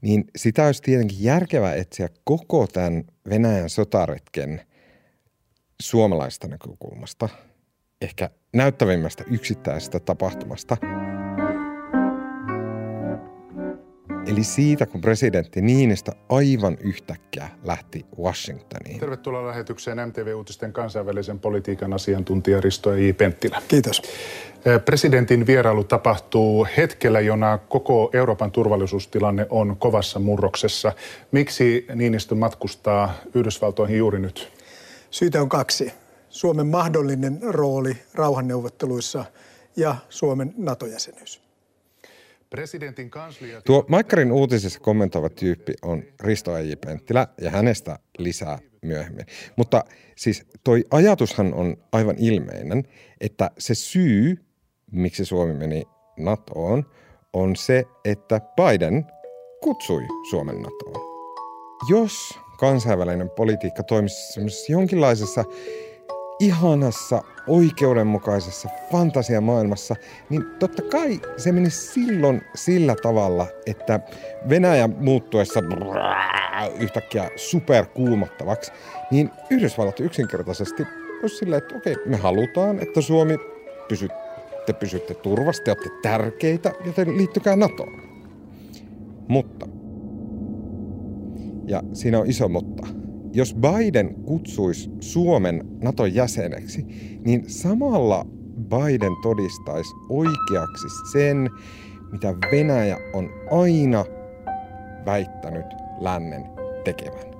niin 0.00 0.24
sitä 0.36 0.66
olisi 0.66 0.82
tietenkin 0.82 1.22
järkevää 1.22 1.74
etsiä 1.74 2.08
koko 2.24 2.66
tämän 2.66 3.04
Venäjän 3.28 3.70
sotaretken 3.70 4.60
suomalaista 5.82 6.48
näkökulmasta, 6.48 7.28
ehkä 8.00 8.30
näyttävimmästä 8.52 9.24
yksittäisestä 9.30 10.00
tapahtumasta– 10.00 10.76
Eli 14.26 14.44
siitä, 14.44 14.86
kun 14.86 15.00
presidentti 15.00 15.60
Niinistä 15.60 16.12
aivan 16.28 16.76
yhtäkkiä 16.80 17.48
lähti 17.64 18.06
Washingtoniin. 18.22 19.00
Tervetuloa 19.00 19.46
lähetykseen 19.46 19.98
MTV-uutisten 20.08 20.72
kansainvälisen 20.72 21.38
politiikan 21.38 21.92
asiantuntija 21.92 22.60
Risto 22.60 22.92
J. 22.92 23.12
Penttilä. 23.12 23.62
Kiitos. 23.68 24.02
Presidentin 24.84 25.46
vierailu 25.46 25.84
tapahtuu 25.84 26.66
hetkellä, 26.76 27.20
jona 27.20 27.58
koko 27.58 28.10
Euroopan 28.12 28.52
turvallisuustilanne 28.52 29.46
on 29.50 29.76
kovassa 29.78 30.18
murroksessa. 30.18 30.92
Miksi 31.32 31.86
Niinistö 31.94 32.34
matkustaa 32.34 33.14
Yhdysvaltoihin 33.34 33.98
juuri 33.98 34.18
nyt? 34.18 34.52
Syitä 35.10 35.42
on 35.42 35.48
kaksi. 35.48 35.92
Suomen 36.28 36.66
mahdollinen 36.66 37.38
rooli 37.42 37.96
rauhanneuvotteluissa 38.14 39.24
ja 39.76 39.96
Suomen 40.08 40.54
NATO-jäsenyys. 40.56 41.45
Presidentin 42.50 43.10
kanslia... 43.10 43.60
Tuo 43.60 43.84
Maikkarin 43.88 44.32
uutisissa 44.32 44.80
kommentoiva 44.80 45.28
tyyppi 45.28 45.74
on 45.82 46.02
Risto 46.20 46.56
Eiji 46.56 46.76
Penttilä 46.76 47.28
ja 47.40 47.50
hänestä 47.50 47.98
lisää 48.18 48.58
myöhemmin. 48.82 49.26
Mutta 49.56 49.84
siis 50.16 50.44
toi 50.64 50.84
ajatushan 50.90 51.54
on 51.54 51.76
aivan 51.92 52.16
ilmeinen, 52.18 52.84
että 53.20 53.50
se 53.58 53.74
syy, 53.74 54.36
miksi 54.92 55.24
Suomi 55.24 55.54
meni 55.54 55.82
NATOon, 56.18 56.86
on 57.32 57.56
se, 57.56 57.84
että 58.04 58.40
Biden 58.40 59.06
kutsui 59.62 60.02
Suomen 60.30 60.62
NATOon. 60.62 61.06
Jos 61.90 62.38
kansainvälinen 62.58 63.30
politiikka 63.30 63.82
toimisi 63.82 64.72
jonkinlaisessa 64.72 65.44
ihanassa, 66.38 67.22
oikeudenmukaisessa 67.46 68.68
fantasiamaailmassa, 68.92 69.96
niin 70.30 70.44
totta 70.58 70.82
kai 70.82 71.20
se 71.36 71.52
meni 71.52 71.70
silloin 71.70 72.42
sillä 72.54 72.94
tavalla, 73.02 73.46
että 73.66 74.00
Venäjä 74.48 74.88
muuttuessa 74.88 75.60
yhtäkkiä 76.80 77.30
superkuumottavaksi, 77.36 78.72
niin 79.10 79.30
Yhdysvallat 79.50 80.00
yksinkertaisesti 80.00 80.86
olisi 81.22 81.36
silleen, 81.36 81.62
että 81.62 81.76
okei, 81.76 81.96
me 82.06 82.16
halutaan, 82.16 82.78
että 82.78 83.00
Suomi 83.00 83.38
pysy, 83.88 84.08
te 84.66 84.72
pysytte 84.72 85.14
turvasti, 85.14 85.64
te 85.64 85.70
olette 85.70 85.90
tärkeitä, 86.02 86.72
joten 86.84 87.16
liittykää 87.16 87.56
NATOon. 87.56 88.02
Mutta, 89.28 89.66
ja 91.66 91.82
siinä 91.92 92.18
on 92.18 92.26
iso 92.26 92.48
mutta, 92.48 92.86
jos 93.36 93.54
Biden 93.54 94.14
kutsuisi 94.14 94.90
Suomen 95.00 95.64
Naton 95.82 96.14
jäseneksi, 96.14 96.86
niin 97.24 97.50
samalla 97.50 98.26
Biden 98.68 99.12
todistaisi 99.22 99.94
oikeaksi 100.08 100.88
sen, 101.12 101.50
mitä 102.12 102.34
Venäjä 102.52 102.98
on 103.14 103.30
aina 103.50 104.04
väittänyt 105.06 105.66
lännen 106.00 106.44
tekevän. 106.84 107.36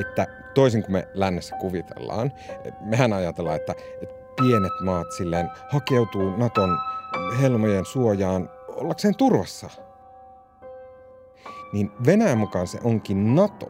Että 0.00 0.26
toisin 0.54 0.82
kuin 0.82 0.92
me 0.92 1.08
lännessä 1.14 1.56
kuvitellaan, 1.56 2.32
mehän 2.80 3.12
ajatellaan, 3.12 3.56
että, 3.56 3.74
että 4.02 4.14
pienet 4.42 4.72
maat 4.84 5.06
silleen 5.16 5.48
hakeutuu 5.68 6.36
Naton 6.36 6.78
helmojen 7.40 7.84
suojaan 7.84 8.50
ollakseen 8.68 9.16
turvassa– 9.16 9.70
niin 11.72 11.90
Venäjän 12.06 12.38
mukaan 12.38 12.66
se 12.66 12.78
onkin 12.84 13.34
NATO, 13.34 13.66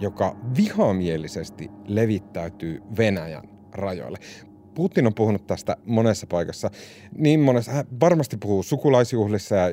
joka 0.00 0.36
vihamielisesti 0.56 1.70
levittäytyy 1.86 2.82
Venäjän 2.98 3.48
rajoille. 3.72 4.18
Putin 4.74 5.06
on 5.06 5.14
puhunut 5.14 5.46
tästä 5.46 5.76
monessa 5.86 6.26
paikassa. 6.26 6.70
Niin 7.16 7.40
monessa, 7.40 7.72
hän 7.72 7.84
varmasti 8.00 8.36
puhuu 8.36 8.62
sukulaisjuhlissa 8.62 9.54
ja 9.54 9.66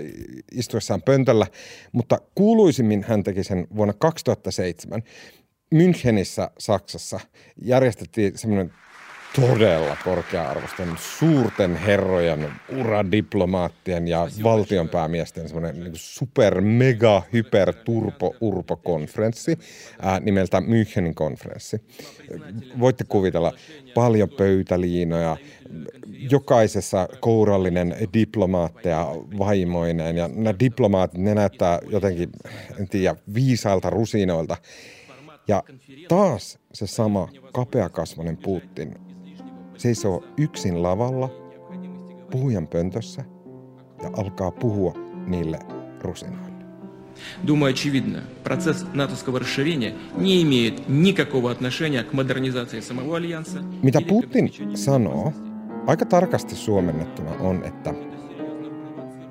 istuessaan 0.52 1.02
pöntöllä, 1.02 1.48
mutta 1.92 2.22
kuuluisimmin 2.36 3.06
hän 3.08 3.24
teki 3.24 3.44
sen 3.44 3.68
vuonna 3.76 3.94
2007. 3.94 5.04
Münchenissä 5.76 6.52
Saksassa 6.60 7.20
järjestettiin 7.62 8.38
semmoinen 8.38 8.74
todella 9.36 9.98
korkea-arvoisten 10.04 10.90
suurten 10.98 11.76
herrojen, 11.76 12.52
uradiplomaattien 12.80 14.08
ja 14.08 14.28
valtionpäämiesten 14.44 15.48
semmoinen 15.48 15.84
niin 15.84 15.92
super, 15.96 16.62
mega, 16.62 17.24
hyper, 17.34 17.74
turpo, 17.74 18.36
urpo 18.42 18.76
konferenssi 18.76 19.60
ää, 20.02 20.20
nimeltä 20.20 20.60
Münchenin 20.60 21.14
konferenssi. 21.14 21.82
Voitte 22.80 23.04
kuvitella 23.04 23.54
paljon 23.94 24.30
pöytäliinoja, 24.30 25.38
jokaisessa 26.32 27.08
kourallinen 27.20 27.96
diplomaatteja 28.14 29.08
vaimoineen 29.38 30.18
ja 30.18 30.28
nämä 30.28 30.60
diplomaatit, 30.60 31.22
ne 31.22 31.36
näyttää 31.36 31.80
jotenkin, 31.90 32.30
en 32.80 32.90
tiedä, 32.90 33.16
viisailta 33.34 33.90
rusinoilta. 33.90 34.58
Ja 35.48 35.64
taas 36.08 36.60
se 36.74 36.88
sama 36.88 37.30
kapeakasvainen 37.54 38.38
Putin 38.38 39.11
seisoo 39.81 40.25
yksin 40.37 40.83
lavalla, 40.83 41.31
puhujan 42.31 42.67
pöntössä 42.67 43.25
ja 44.03 44.11
alkaa 44.17 44.51
puhua 44.51 44.95
niille 45.27 45.59
rusinoille. 46.01 46.57
Думаю, 47.47 47.71
очевидно, 47.71 48.23
процесс 48.45 48.85
натовского 48.93 49.41
расширения 49.41 49.95
не 50.19 50.43
имеет 50.43 50.89
никакого 50.89 51.51
отношения 51.51 52.03
к 52.05 52.13
модернизации 52.13 52.81
самого 52.81 53.17
альянса. 53.17 53.63
Mitä 53.83 54.01
Putin 54.01 54.77
sanoo, 54.77 55.33
aika 55.87 56.05
tarkasti 56.05 56.55
suomennettuna 56.55 57.31
on, 57.41 57.65
että 57.65 57.95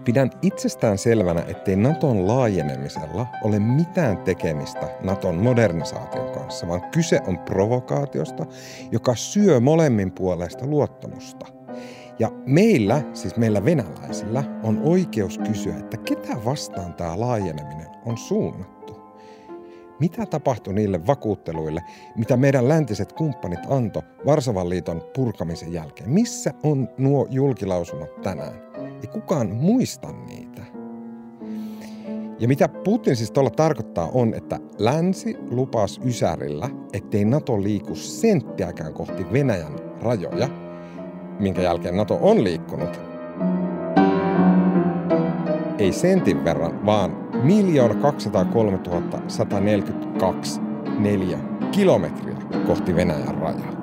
Pidän 0.04 0.30
itsestään 0.42 0.98
selvänä, 0.98 1.44
ettei 1.48 1.76
Naton 1.76 2.26
laajenemisella 2.26 3.26
ole 3.44 3.58
mitään 3.58 4.18
tekemistä 4.18 4.88
Naton 5.02 5.34
modernisaation 5.34 6.30
kanssa, 6.32 6.68
vaan 6.68 6.90
kyse 6.90 7.20
on 7.26 7.38
provokaatiosta, 7.38 8.46
joka 8.92 9.14
syö 9.14 9.60
molemmin 9.60 10.12
puolesta 10.12 10.66
luottamusta. 10.66 11.46
Ja 12.18 12.30
meillä, 12.46 13.02
siis 13.14 13.36
meillä 13.36 13.64
venäläisillä, 13.64 14.44
on 14.62 14.80
oikeus 14.84 15.38
kysyä, 15.38 15.76
että 15.76 15.96
ketä 15.96 16.44
vastaan 16.44 16.94
tämä 16.94 17.20
laajeneminen 17.20 17.88
on 18.06 18.18
suunnattu. 18.18 18.79
Mitä 20.00 20.26
tapahtui 20.26 20.74
niille 20.74 21.06
vakuutteluille, 21.06 21.82
mitä 22.16 22.36
meidän 22.36 22.68
läntiset 22.68 23.12
kumppanit 23.12 23.60
anto 23.68 24.02
Varsovan 24.26 24.68
liiton 24.68 25.02
purkamisen 25.14 25.72
jälkeen? 25.72 26.10
Missä 26.10 26.54
on 26.62 26.88
nuo 26.98 27.26
julkilausumat 27.30 28.22
tänään? 28.22 28.62
Ei 28.76 29.06
kukaan 29.12 29.50
muista 29.50 30.12
niitä. 30.12 30.62
Ja 32.38 32.48
mitä 32.48 32.68
Putin 32.68 33.16
siis 33.16 33.30
tuolla 33.30 33.50
tarkoittaa 33.50 34.08
on, 34.14 34.34
että 34.34 34.60
länsi 34.78 35.36
lupas 35.50 36.00
Ysärillä, 36.04 36.70
ettei 36.92 37.24
NATO 37.24 37.62
liiku 37.62 37.94
senttiäkään 37.94 38.94
kohti 38.94 39.32
Venäjän 39.32 39.78
rajoja, 40.00 40.48
minkä 41.38 41.62
jälkeen 41.62 41.96
NATO 41.96 42.18
on 42.22 42.44
liikkunut. 42.44 43.00
Ei 45.78 45.92
sentin 45.92 46.44
verran, 46.44 46.86
vaan 46.86 47.19
1 47.44 48.00
203 48.02 48.78
142 49.28 50.60
neljä 50.98 51.38
kilometriä 51.72 52.36
kohti 52.66 52.94
Venäjän 52.94 53.34
rajaa. 53.34 53.80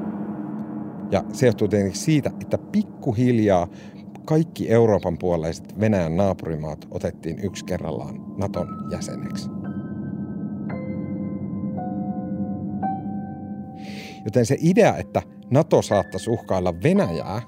Ja 1.11 1.23
se 1.33 1.45
johtuu 1.45 1.67
tietenkin 1.67 1.99
siitä, 1.99 2.31
että 2.41 2.57
pikkuhiljaa 2.57 3.67
kaikki 4.25 4.69
Euroopan 4.69 5.17
puoleiset 5.17 5.79
Venäjän 5.79 6.17
naapurimaat 6.17 6.87
otettiin 6.91 7.39
yksi 7.43 7.65
kerrallaan 7.65 8.37
Naton 8.37 8.67
jäseneksi. 8.91 9.49
Joten 14.25 14.45
se 14.45 14.57
idea, 14.59 14.97
että 14.97 15.21
NATO 15.51 15.81
saattaisi 15.81 16.29
uhkailla 16.29 16.73
Venäjää 16.83 17.41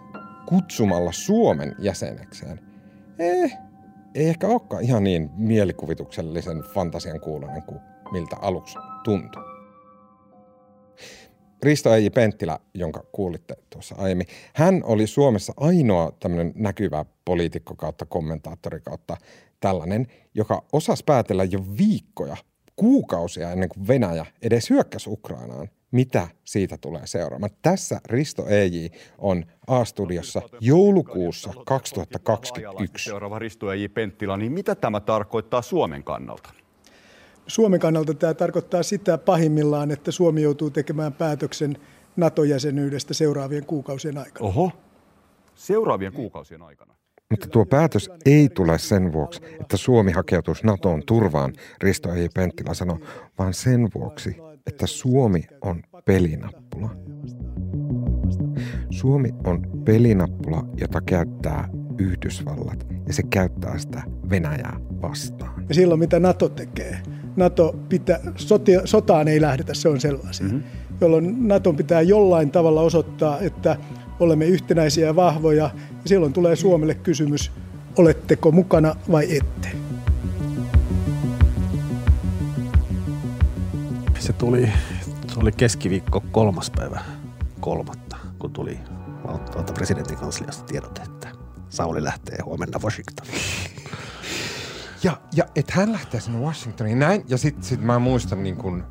kutsumalla 0.45 1.11
Suomen 1.11 1.75
jäsenekseen, 1.79 2.59
eh, 3.19 3.68
ei 4.15 4.29
ehkä 4.29 4.47
olekaan 4.47 4.83
ihan 4.83 5.03
niin 5.03 5.29
mielikuvituksellisen 5.37 6.63
fantasian 6.73 7.19
kuulonen 7.19 7.63
kuin 7.63 7.79
miltä 8.11 8.35
aluksi 8.41 8.77
tuntui. 9.03 9.43
Risto 11.63 11.93
Eiji 11.93 12.09
Penttilä, 12.09 12.59
jonka 12.73 13.03
kuulitte 13.11 13.55
tuossa 13.69 13.95
aiemmin, 13.97 14.27
hän 14.53 14.81
oli 14.83 15.07
Suomessa 15.07 15.53
ainoa 15.57 16.11
tämmöinen 16.19 16.53
näkyvä 16.55 17.05
poliitikko 17.25 17.75
kautta 17.75 18.05
kommentaattori 18.05 18.81
kautta 18.81 19.17
tällainen, 19.59 20.07
joka 20.33 20.63
osasi 20.73 21.03
päätellä 21.05 21.43
jo 21.43 21.59
viikkoja, 21.77 22.37
kuukausia 22.79 23.51
ennen 23.51 23.69
kuin 23.69 23.87
Venäjä 23.87 24.25
edes 24.41 24.69
hyökkäsi 24.69 25.09
Ukrainaan, 25.09 25.69
mitä 25.91 26.27
siitä 26.43 26.77
tulee 26.77 27.07
seuraamaan. 27.07 27.51
Tässä 27.61 28.01
Risto 28.05 28.47
EJ 28.47 28.87
on 29.17 29.45
A-studiossa 29.67 30.41
joulukuussa 30.59 31.53
2021. 31.65 33.09
Seuraava 33.09 33.39
Risto 33.39 33.71
EJ 33.71 33.87
Penttilä, 33.87 34.37
niin 34.37 34.51
mitä 34.51 34.75
tämä 34.75 34.99
tarkoittaa 34.99 35.61
Suomen 35.61 36.03
kannalta? 36.03 36.49
Suomen 37.47 37.79
kannalta 37.79 38.13
tämä 38.13 38.33
tarkoittaa 38.33 38.83
sitä 38.83 39.17
pahimmillaan, 39.17 39.91
että 39.91 40.11
Suomi 40.11 40.41
joutuu 40.41 40.69
tekemään 40.69 41.13
päätöksen 41.13 41.77
NATO-jäsenyydestä 42.15 43.13
seuraavien 43.13 43.65
kuukausien 43.65 44.17
aikana. 44.17 44.47
Oho, 44.47 44.71
seuraavien 45.55 46.13
kuukausien 46.13 46.61
aikana. 46.61 46.98
Mutta 47.31 47.47
tuo 47.47 47.65
päätös 47.65 48.09
ei 48.25 48.49
tule 48.49 48.77
sen 48.79 49.13
vuoksi, 49.13 49.41
että 49.61 49.77
Suomi 49.77 50.11
hakeutuisi 50.11 50.65
NATOon 50.65 51.03
turvaan, 51.05 51.53
Risto 51.83 52.13
ei 52.13 52.29
Penttilä 52.35 52.73
sanoi, 52.73 52.99
vaan 53.37 53.53
sen 53.53 53.89
vuoksi, 53.95 54.35
että 54.67 54.87
Suomi 54.87 55.43
on 55.61 55.83
pelinappula. 56.05 56.89
Suomi 58.89 59.29
on 59.45 59.61
pelinappula, 59.85 60.65
jota 60.77 61.01
käyttää 61.01 61.69
Yhdysvallat 61.97 62.87
ja 63.07 63.13
se 63.13 63.23
käyttää 63.23 63.77
sitä 63.77 64.03
Venäjää 64.29 64.79
vastaan. 65.01 65.65
Ja 65.69 65.75
silloin 65.75 65.99
mitä 65.99 66.19
NATO 66.19 66.49
tekee? 66.49 66.99
NATO 67.35 67.75
pitää, 67.89 68.19
sotia, 68.35 68.81
sotaan 68.85 69.27
ei 69.27 69.41
lähdetä, 69.41 69.73
se 69.73 69.89
on 69.89 69.99
selvä 69.99 70.29
asia. 70.29 70.45
Mm-hmm. 70.45 70.63
Jolloin 71.01 71.47
NATO 71.47 71.73
pitää 71.73 72.01
jollain 72.01 72.51
tavalla 72.51 72.81
osoittaa, 72.81 73.39
että 73.39 73.77
olemme 74.19 74.45
yhtenäisiä 74.45 75.05
ja 75.05 75.15
vahvoja. 75.15 75.63
Ja 75.63 75.71
silloin 76.05 76.33
tulee 76.33 76.55
Suomelle 76.55 76.95
kysymys, 76.95 77.51
oletteko 77.97 78.51
mukana 78.51 78.95
vai 79.11 79.37
ette. 79.37 79.69
Se 84.19 84.33
tuli, 84.33 84.69
se 85.27 85.39
oli 85.39 85.51
keskiviikko 85.51 86.23
kolmas 86.31 86.71
päivä 86.75 86.99
kolmatta, 87.59 88.17
kun 88.39 88.51
tuli 88.51 88.79
tuolta 89.51 89.73
presidentin 89.73 90.17
kansliasta 90.17 90.63
tiedote, 90.63 91.01
että 91.01 91.27
Sauli 91.69 92.03
lähtee 92.03 92.37
huomenna 92.45 92.79
Washingtoniin. 92.83 93.35
Ja, 95.03 95.17
ja 95.35 95.43
että 95.55 95.73
hän 95.75 95.91
lähtee 95.91 96.21
sinne 96.21 96.39
Washingtoniin 96.39 96.99
näin. 96.99 97.25
Ja 97.27 97.37
sitten 97.37 97.63
sit 97.63 97.81
mä 97.81 97.99
muistan 97.99 98.43
niin 98.43 98.55
kun, 98.55 98.83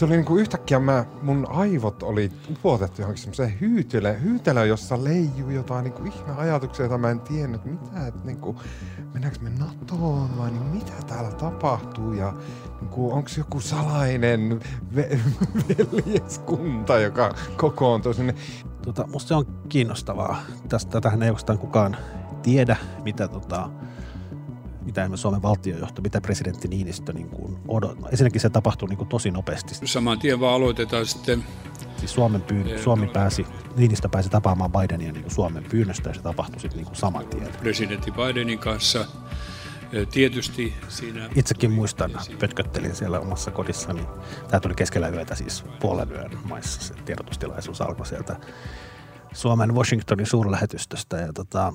se 0.00 0.04
oli 0.06 0.16
niin 0.16 0.24
kuin 0.24 0.40
yhtäkkiä 0.40 0.78
mä, 0.78 1.04
mun 1.22 1.46
aivot 1.50 2.02
oli 2.02 2.32
upotettu 2.50 3.02
johonkin 3.02 3.22
semmoiseen 3.22 3.60
hyytelöön, 3.60 4.22
hyytelöön, 4.22 4.68
jossa 4.68 5.04
leijuu 5.04 5.50
jotain 5.50 5.84
niin 5.84 5.92
kuin 5.92 6.12
ihme 6.12 6.32
ajatuksia, 6.36 6.82
joita 6.82 6.98
mä 6.98 7.10
en 7.10 7.20
tiennyt, 7.20 7.64
mitä, 7.64 8.06
että 8.06 8.20
niin 8.24 8.36
kuin, 8.36 8.56
mennäänkö 9.12 9.38
me 9.40 9.50
NATOon 9.50 10.38
vai 10.38 10.50
niin 10.50 10.62
mitä 10.62 10.92
täällä 11.06 11.30
tapahtuu 11.30 12.12
ja 12.12 12.34
niin 12.80 12.90
kuin, 12.90 13.12
onko 13.12 13.30
joku 13.38 13.60
salainen 13.60 14.60
ve- 14.94 15.18
veljeskunta, 16.06 16.98
joka 16.98 17.34
kokoontuu 17.56 18.12
sinne. 18.12 18.34
Tota, 18.82 19.06
musta 19.06 19.28
se 19.28 19.34
on 19.34 19.46
kiinnostavaa. 19.68 20.42
Tästä, 20.68 20.90
tätähän 20.90 21.22
ei 21.22 21.30
oikeastaan 21.30 21.58
kukaan 21.58 21.96
tiedä, 22.42 22.76
mitä 23.04 23.28
tota, 23.28 23.70
mitä 24.82 25.10
Suomen 25.14 25.42
valtiojohto, 25.42 26.02
mitä 26.02 26.20
presidentti 26.20 26.68
Niinistö 26.68 27.12
niin 27.12 27.28
kuin 27.28 27.58
odottaa. 27.68 28.10
Ensinnäkin 28.10 28.40
se 28.40 28.50
tapahtuu 28.50 28.88
niin 28.88 28.96
kuin 28.96 29.08
tosi 29.08 29.30
nopeasti. 29.30 29.86
Saman 29.86 30.18
tien 30.18 30.40
vaan 30.40 30.54
aloitetaan 30.54 31.06
sitten. 31.06 31.44
Siis 31.96 32.14
Suomen 32.14 32.42
pyyn, 32.42 32.78
Suomi 32.82 33.06
pääsi, 33.06 33.46
Niinistö 33.76 34.08
pääsi 34.08 34.28
tapaamaan 34.28 34.72
Bidenia 34.72 35.12
niin 35.12 35.22
kuin 35.22 35.34
Suomen 35.34 35.64
pyynnöstä 35.64 36.10
ja 36.10 36.14
se 36.14 36.22
tapahtui 36.22 36.60
sitten 36.60 36.76
niin 36.76 36.86
kuin 36.86 36.96
saman 36.96 37.26
tien. 37.26 37.48
Presidentti 37.60 38.10
Bidenin 38.10 38.58
kanssa 38.58 39.04
tietysti 40.10 40.74
siinä... 40.88 41.28
Itsekin 41.34 41.72
muistan, 41.72 42.10
pötköttelin 42.40 42.94
siellä 42.96 43.20
omassa 43.20 43.50
kodissani. 43.50 44.02
Tämä 44.48 44.60
tuli 44.60 44.74
keskellä 44.74 45.08
yötä 45.08 45.34
siis 45.34 45.64
puolen 45.80 46.12
yön 46.12 46.38
maissa. 46.44 46.82
Se 46.82 46.94
tiedotustilaisuus 46.94 47.80
alkoi 47.80 48.06
sieltä 48.06 48.36
Suomen 49.32 49.74
Washingtonin 49.74 50.26
suurlähetystöstä 50.26 51.16
ja 51.16 51.32
tota, 51.32 51.72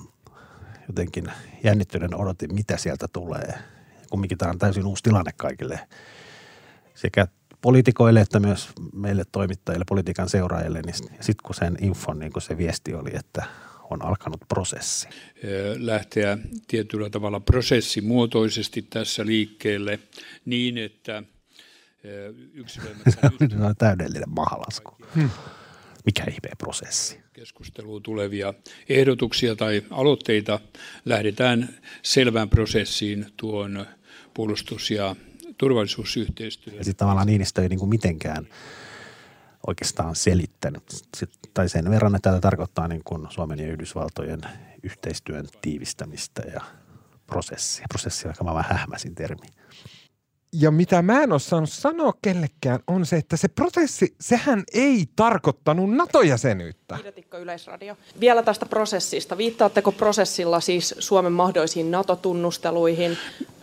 jotenkin 0.87 1.25
jännittyneen 1.63 2.15
odotin, 2.15 2.55
mitä 2.55 2.77
sieltä 2.77 3.07
tulee. 3.13 3.53
Kumminkin 4.09 4.37
tämä 4.37 4.51
on 4.51 4.59
täysin 4.59 4.85
uusi 4.85 5.03
tilanne 5.03 5.31
kaikille 5.37 5.79
sekä 6.95 7.27
poliitikoille 7.61 8.21
että 8.21 8.39
myös 8.39 8.69
meille 8.93 9.23
toimittajille, 9.31 9.85
politiikan 9.87 10.29
seuraajille. 10.29 10.81
Niin 10.81 10.95
sitten 10.95 11.43
kun 11.43 11.55
sen 11.55 11.77
infon 11.81 12.19
niin 12.19 12.33
kun 12.33 12.41
se 12.41 12.57
viesti 12.57 12.93
oli, 12.93 13.09
että 13.13 13.45
on 13.89 14.01
alkanut 14.01 14.41
prosessi. 14.47 15.07
Lähteä 15.77 16.37
tietyllä 16.67 17.09
tavalla 17.09 17.39
prosessimuotoisesti 17.39 18.81
tässä 18.81 19.25
liikkeelle 19.25 19.99
niin, 20.45 20.77
että 20.77 21.23
yksilöimättä... 22.53 23.31
on 23.67 23.75
täydellinen 23.77 24.29
mahalasku. 24.29 24.97
Hmm. 25.15 25.29
Mikä 26.05 26.23
ihme 26.23 26.49
prosessi? 26.57 27.24
Keskusteluun 27.35 28.03
tulevia 28.03 28.53
ehdotuksia 28.89 29.55
tai 29.55 29.83
aloitteita 29.89 30.59
lähdetään 31.05 31.75
selvään 32.01 32.49
prosessiin 32.49 33.25
tuon 33.37 33.85
puolustus- 34.33 34.91
ja 34.91 35.15
turvallisuusyhteistyön. 35.57 36.77
Ja 36.77 36.83
sitten 36.83 36.99
tavallaan 36.99 37.27
Niinistö 37.27 37.61
ei 37.61 37.69
niin 37.69 37.79
kuin 37.79 37.89
mitenkään 37.89 38.47
oikeastaan 39.67 40.15
selittänyt, 40.15 40.83
tai 41.53 41.69
sen 41.69 41.89
verran, 41.89 42.15
että 42.15 42.29
tämä 42.29 42.39
tarkoittaa 42.39 42.87
niin 42.87 43.01
kuin 43.03 43.27
Suomen 43.29 43.59
ja 43.59 43.67
Yhdysvaltojen 43.67 44.41
yhteistyön 44.83 45.47
tiivistämistä 45.61 46.41
ja 46.53 46.61
prosessia. 47.27 47.85
Prosessi 47.89 48.27
on 48.27 48.31
aika 48.31 48.45
vähän 48.45 48.77
hähmäsin 48.77 49.15
termi. 49.15 49.47
Ja 50.59 50.71
mitä 50.71 51.01
mä 51.01 51.23
en 51.23 51.31
ole 51.31 51.39
saanut 51.39 51.69
sanoa 51.69 52.13
kellekään 52.21 52.79
on 52.87 53.05
se, 53.05 53.15
että 53.15 53.37
se 53.37 53.47
prosessi, 53.47 54.15
sehän 54.21 54.63
ei 54.73 55.05
tarkoittanut 55.15 55.89
NATO-jäsenyyttä. 55.89 56.97
Yleisradio. 57.41 57.97
Vielä 58.19 58.43
tästä 58.43 58.65
prosessista. 58.65 59.37
Viittaatteko 59.37 59.91
prosessilla 59.91 60.59
siis 60.59 60.95
Suomen 60.99 61.31
mahdollisiin 61.31 61.91
NATO-tunnusteluihin? 61.91 63.17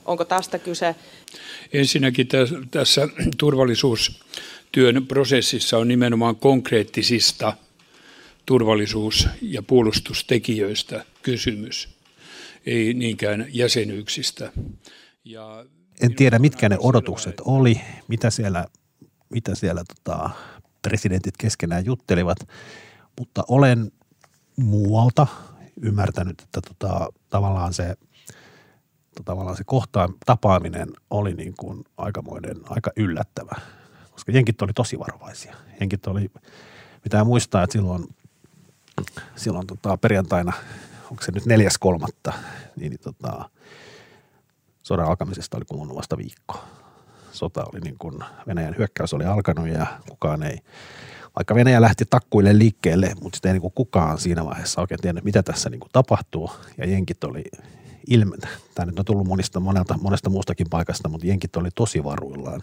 Onko 0.05 0.25
tästä 0.25 0.59
kyse? 0.59 0.95
Ensinnäkin 1.73 2.29
tässä 2.71 3.09
turvallisuustyön 3.39 5.07
prosessissa 5.09 5.79
on 5.79 5.89
nimenomaan 5.89 6.37
konkreettisista 6.37 7.57
turvallisuus- 8.47 9.29
ja 9.43 9.63
puolustustekijöistä 9.63 11.05
kysymys, 11.23 11.89
ei 12.67 12.95
niinkään 12.95 13.47
jäsenyyksistä. 13.49 14.53
Ja 15.25 15.65
en 16.03 16.15
tiedä, 16.15 16.39
mitkä 16.39 16.69
ne 16.69 16.77
odotukset 16.81 17.41
oli, 17.45 17.81
mitä 18.09 18.31
siellä, 18.31 18.67
mitä 19.31 19.55
siellä 19.55 19.83
tota, 19.85 20.31
presidentit 20.83 21.37
keskenään 21.37 21.85
juttelivat, 21.85 22.39
mutta 23.19 23.45
olen 23.49 23.93
muualta 24.57 25.27
ymmärtänyt, 25.83 26.41
että 26.41 26.61
tota, 26.61 27.09
tavallaan 27.31 27.75
se 27.75 27.97
tavallaan 29.25 29.57
se 29.57 29.65
kohtaan 29.65 30.15
tapaaminen 30.27 30.89
oli 31.11 31.35
niin 31.35 31.55
kuin 31.59 31.85
aikamoinen, 31.97 32.57
aika 32.65 32.91
yllättävä, 32.97 33.61
koska 34.11 34.33
jenkit 34.33 34.63
oli 34.63 34.73
tosi 34.73 34.99
varovaisia. 34.99 35.57
Jenkit 35.81 36.07
oli, 36.07 36.31
pitää 37.03 37.25
muistaa, 37.25 37.63
että 37.63 37.73
silloin, 37.73 38.05
silloin 39.37 39.67
tota, 39.67 39.97
perjantaina, 39.97 40.53
onko 41.11 41.23
se 41.23 41.33
nyt 41.33 41.47
neljäs 41.47 41.79
kolmatta, 41.79 42.33
niin 42.77 42.99
tota, 42.99 43.51
sodan 44.83 45.07
alkamisesta 45.07 45.57
oli 45.57 45.65
kulunut 45.65 45.97
vasta 45.97 46.19
viikko. 46.19 46.65
Sota 47.33 47.65
oli 47.73 47.81
niin 47.81 47.99
kuin, 47.99 48.19
Venäjän 48.47 48.75
hyökkäys 48.79 49.15
oli 49.15 49.25
alkanut 49.25 49.69
ja 49.69 49.87
kukaan 50.09 50.43
ei, 50.43 50.59
vaikka 51.37 51.55
Venäjä 51.55 51.81
lähti 51.81 52.05
takkuille 52.11 52.59
liikkeelle, 52.59 53.13
mutta 53.23 53.37
sitten 53.37 53.49
ei 53.49 53.53
niin 53.53 53.61
kuin 53.61 53.73
kukaan 53.75 54.19
siinä 54.19 54.45
vaiheessa 54.45 54.81
oikein 54.81 55.01
tiennyt, 55.01 55.25
mitä 55.25 55.43
tässä 55.43 55.71
niin 55.71 55.81
kuin 55.81 55.91
tapahtuu. 55.93 56.51
Ja 56.79 56.87
jenkit 56.87 57.25
oli 57.25 57.45
ilme, 58.07 58.37
tämä 58.75 58.87
nyt 58.87 58.99
on 58.99 59.05
tullut 59.05 59.27
monista, 59.27 59.61
monelta, 59.61 59.99
monesta 60.03 60.31
muustakin 60.31 60.67
paikasta, 60.71 61.09
mutta 61.09 61.27
jenkit 61.27 61.57
oli 61.57 61.69
tosi 61.75 62.05
varuillaan. 62.05 62.61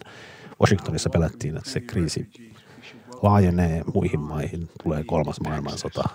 Washingtonissa 0.60 1.10
pelättiin, 1.10 1.56
että 1.56 1.70
se 1.70 1.80
kriisi 1.80 2.30
laajenee 3.22 3.82
muihin 3.94 4.20
maihin, 4.20 4.68
tulee 4.82 5.04
kolmas 5.04 5.40
maailmansota. 5.40 6.08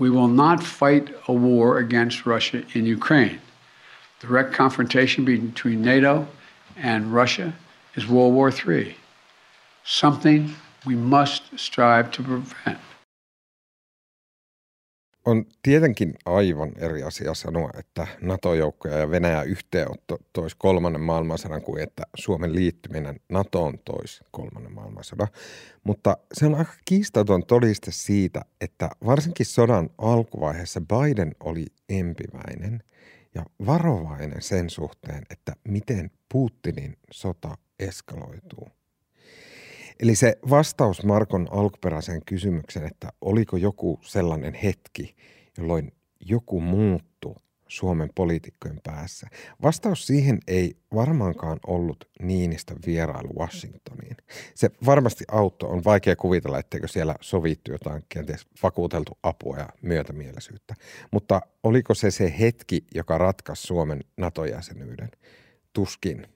We 0.00 0.08
will 0.08 0.28
not 0.28 0.60
fight 0.60 1.10
a 1.28 1.32
war 1.32 1.76
against 1.76 2.26
Russia 2.26 2.60
in 2.74 2.96
Ukraine. 2.96 3.40
Direct 4.28 4.56
confrontation 4.56 5.24
between 5.24 5.82
NATO 5.82 6.26
and 6.76 7.12
Russia 7.12 7.52
is 7.96 8.08
World 8.08 8.34
War 8.34 8.50
III, 8.50 8.96
something 9.84 10.50
we 10.86 10.96
must 10.96 11.42
strive 11.56 12.10
to 12.10 12.22
prevent. 12.22 12.78
On 15.26 15.44
tietenkin 15.62 16.14
aivan 16.26 16.72
eri 16.76 17.02
asia 17.02 17.34
sanoa, 17.34 17.70
että 17.78 18.06
NATO-joukkoja 18.20 18.98
ja 18.98 19.10
Venäjä 19.10 19.42
yhteenotto 19.42 20.18
toisi 20.32 20.56
kolmannen 20.58 21.00
maailmansodan 21.00 21.62
kuin 21.62 21.82
että 21.82 22.02
Suomen 22.16 22.54
liittyminen 22.54 23.20
NATOon 23.28 23.78
toisi 23.78 24.24
kolmannen 24.30 24.72
maailmansodan. 24.72 25.28
Mutta 25.84 26.16
se 26.32 26.46
on 26.46 26.54
aika 26.54 26.72
kiistaton 26.84 27.46
todiste 27.46 27.90
siitä, 27.90 28.40
että 28.60 28.90
varsinkin 29.06 29.46
sodan 29.46 29.90
alkuvaiheessa 29.98 30.80
Biden 30.80 31.34
oli 31.40 31.66
empiväinen– 31.88 32.82
ja 33.34 33.44
varovainen 33.66 34.42
sen 34.42 34.70
suhteen, 34.70 35.22
että 35.30 35.52
miten 35.68 36.10
Putinin 36.28 36.96
sota 37.10 37.58
eskaloituu. 37.78 38.68
Eli 40.00 40.14
se 40.14 40.38
vastaus 40.50 41.04
Markon 41.04 41.48
alkuperäiseen 41.50 42.24
kysymykseen, 42.26 42.86
että 42.86 43.08
oliko 43.20 43.56
joku 43.56 44.00
sellainen 44.02 44.54
hetki, 44.54 45.16
jolloin 45.58 45.92
joku 46.20 46.60
muuttui 46.60 47.13
Suomen 47.74 48.10
poliitikkojen 48.14 48.80
päässä? 48.84 49.26
Vastaus 49.62 50.06
siihen 50.06 50.38
ei 50.46 50.76
varmaankaan 50.94 51.58
ollut 51.66 52.08
Niinistä 52.22 52.74
vierailu 52.86 53.34
Washingtoniin. 53.38 54.16
Se 54.54 54.70
varmasti 54.86 55.24
auttoi. 55.30 55.70
On 55.70 55.84
vaikea 55.84 56.16
kuvitella, 56.16 56.58
etteikö 56.58 56.88
siellä 56.88 57.14
sovittu 57.20 57.72
jotain 57.72 58.02
kenties 58.08 58.46
vakuuteltu 58.62 59.18
apua 59.22 59.58
ja 59.58 59.68
myötämielisyyttä. 59.82 60.74
Mutta 61.10 61.40
oliko 61.62 61.94
se 61.94 62.10
se 62.10 62.34
hetki, 62.40 62.84
joka 62.94 63.18
ratkaisi 63.18 63.62
Suomen 63.62 64.00
NATO-jäsenyyden? 64.16 65.10
Tuskin. 65.72 66.26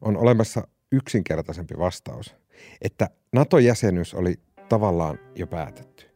On 0.00 0.16
olemassa 0.16 0.68
yksinkertaisempi 0.92 1.78
vastaus, 1.78 2.36
että 2.82 3.10
NATO-jäsenyys 3.32 4.14
oli 4.14 4.34
tavallaan 4.68 5.18
jo 5.36 5.46
päätetty 5.46 6.09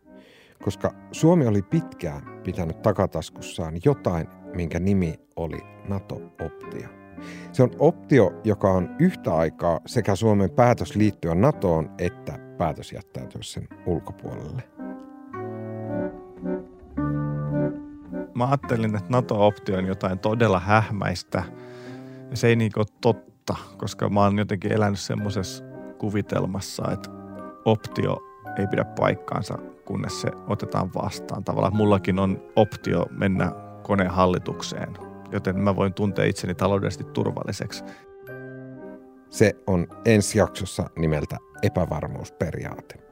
koska 0.65 0.95
Suomi 1.13 1.47
oli 1.47 1.63
pitkään 1.63 2.41
pitänyt 2.45 2.83
takataskussaan 2.83 3.75
jotain, 3.85 4.27
minkä 4.55 4.81
nimi 4.81 5.15
oli 5.37 5.59
NATO-optio. 5.89 6.89
Se 7.53 7.63
on 7.63 7.71
optio, 7.79 8.41
joka 8.45 8.71
on 8.71 8.97
yhtä 8.99 9.35
aikaa 9.35 9.81
sekä 9.87 10.17
Suomen 10.17 10.51
päätös 10.51 10.97
liittyä 10.97 11.35
NATOon 11.35 11.91
että 11.99 12.39
päätös 12.59 12.93
jättäytyä 12.93 13.43
sen 13.43 13.69
ulkopuolelle. 13.87 14.63
Mä 18.35 18.47
ajattelin, 18.47 18.97
että 18.97 19.11
NATO-optio 19.11 19.79
on 19.79 19.87
jotain 19.87 20.19
todella 20.19 20.61
hähmäistä 20.61 21.43
se 22.35 22.49
ei 22.49 22.57
niin 22.57 22.73
ole 22.77 22.87
totta, 23.01 23.57
koska 23.77 24.09
mä 24.09 24.21
oon 24.21 24.39
jotenkin 24.39 24.73
elänyt 24.73 25.01
semmoisessa 25.01 25.65
kuvitelmassa, 25.99 26.91
että 26.93 27.11
optio 27.65 28.19
ei 28.59 28.67
pidä 28.67 28.85
paikkaansa 28.85 29.59
kunnes 29.85 30.21
se 30.21 30.31
otetaan 30.49 30.91
vastaan. 30.95 31.45
Tavallaan 31.45 31.77
mullakin 31.77 32.19
on 32.19 32.43
optio 32.57 33.07
mennä 33.11 33.53
koneen 33.83 34.11
hallitukseen, 34.11 34.97
joten 35.33 35.61
mä 35.61 35.77
voin 35.77 35.95
tuntea 35.95 36.25
itseni 36.25 36.55
taloudellisesti 36.55 37.05
turvalliseksi. 37.05 37.85
Se 39.31 39.57
on 39.67 39.87
ensi 40.05 40.39
jaksossa 40.39 40.91
nimeltä 40.99 41.37
epävarmuusperiaate. 41.63 43.05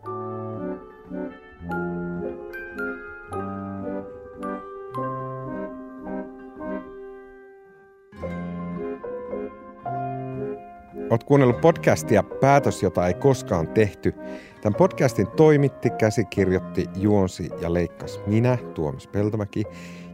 Olet 11.11 11.25
kuunnellut 11.25 11.61
podcastia 11.61 12.23
Päätös, 12.23 12.83
jota 12.83 13.07
ei 13.07 13.15
koskaan 13.15 13.69
tehty. 13.69 14.15
Tämän 14.63 14.79
podcastin 14.79 15.27
toimitti, 15.27 15.91
käsikirjoitti, 15.91 16.87
juonsi 16.97 17.51
ja 17.61 17.73
leikkasi 17.73 18.21
minä, 18.27 18.59
Tuomas 18.75 19.07
Peltomäki, 19.07 19.65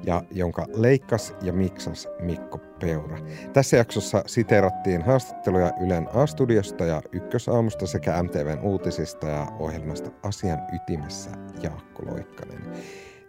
ja 0.04 0.22
jonka 0.30 0.66
leikkas 0.74 1.34
ja 1.42 1.52
miksas 1.52 2.08
Mikko 2.20 2.58
Peura. 2.58 3.18
Tässä 3.52 3.76
jaksossa 3.76 4.22
siteerattiin 4.26 5.02
haastatteluja 5.02 5.72
Ylen 5.87 6.08
A-studiosta 6.14 6.84
ja 6.84 7.02
Ykkösaamusta 7.12 7.87
sekä 7.87 8.22
MTVn 8.22 8.61
uutisista 8.62 9.26
ja 9.26 9.46
ohjelmasta 9.58 10.11
Asian 10.22 10.58
ytimessä 10.74 11.30
Jaakko 11.62 12.02
Loikkanen. 12.06 12.62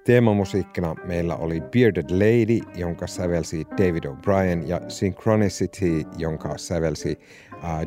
Teemamusiikkina 0.06 0.96
meillä 1.06 1.36
oli 1.36 1.62
Bearded 1.62 2.10
Lady, 2.10 2.60
jonka 2.76 3.08
sävelsi 3.08 3.66
David 3.72 4.04
O'Brien, 4.04 4.68
ja 4.68 4.82
Synchronicity, 4.88 6.04
jonka 6.18 6.58
sävelsi 6.58 7.20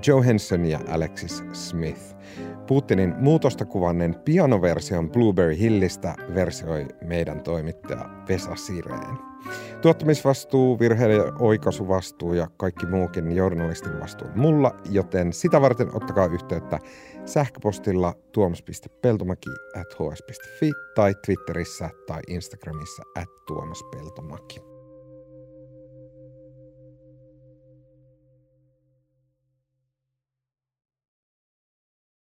Joe 0.06 0.26
Henson 0.26 0.64
ja 0.64 0.80
Alexis 0.88 1.42
Smith. 1.52 2.16
Putinin 2.66 3.14
muutosta 3.18 3.64
kuvannen 3.64 4.14
pianoversion 4.24 5.10
Blueberry 5.10 5.58
Hillistä 5.58 6.14
versioi 6.34 6.86
meidän 7.04 7.42
toimittaja 7.42 8.08
Vesa 8.28 8.56
Sireen. 8.56 9.18
Tuottamisvastuu, 9.80 10.78
virheiden 10.78 11.22
oikaisuvastuu 11.38 12.34
ja 12.34 12.48
kaikki 12.56 12.86
muukin 12.86 13.32
journalistin 13.32 14.00
vastuu 14.00 14.28
mulla, 14.34 14.74
joten 14.90 15.32
sitä 15.32 15.60
varten 15.60 15.96
ottakaa 15.96 16.26
yhteyttä 16.26 16.78
sähköpostilla 17.24 18.14
tuomas.peltomaki 18.32 19.50
at 19.80 19.94
hs.fi 19.94 20.70
tai 20.94 21.14
Twitterissä 21.26 21.90
tai 22.06 22.20
Instagramissa 22.28 23.02
at 23.16 23.28
tuomaspeltomaki. 23.46 24.71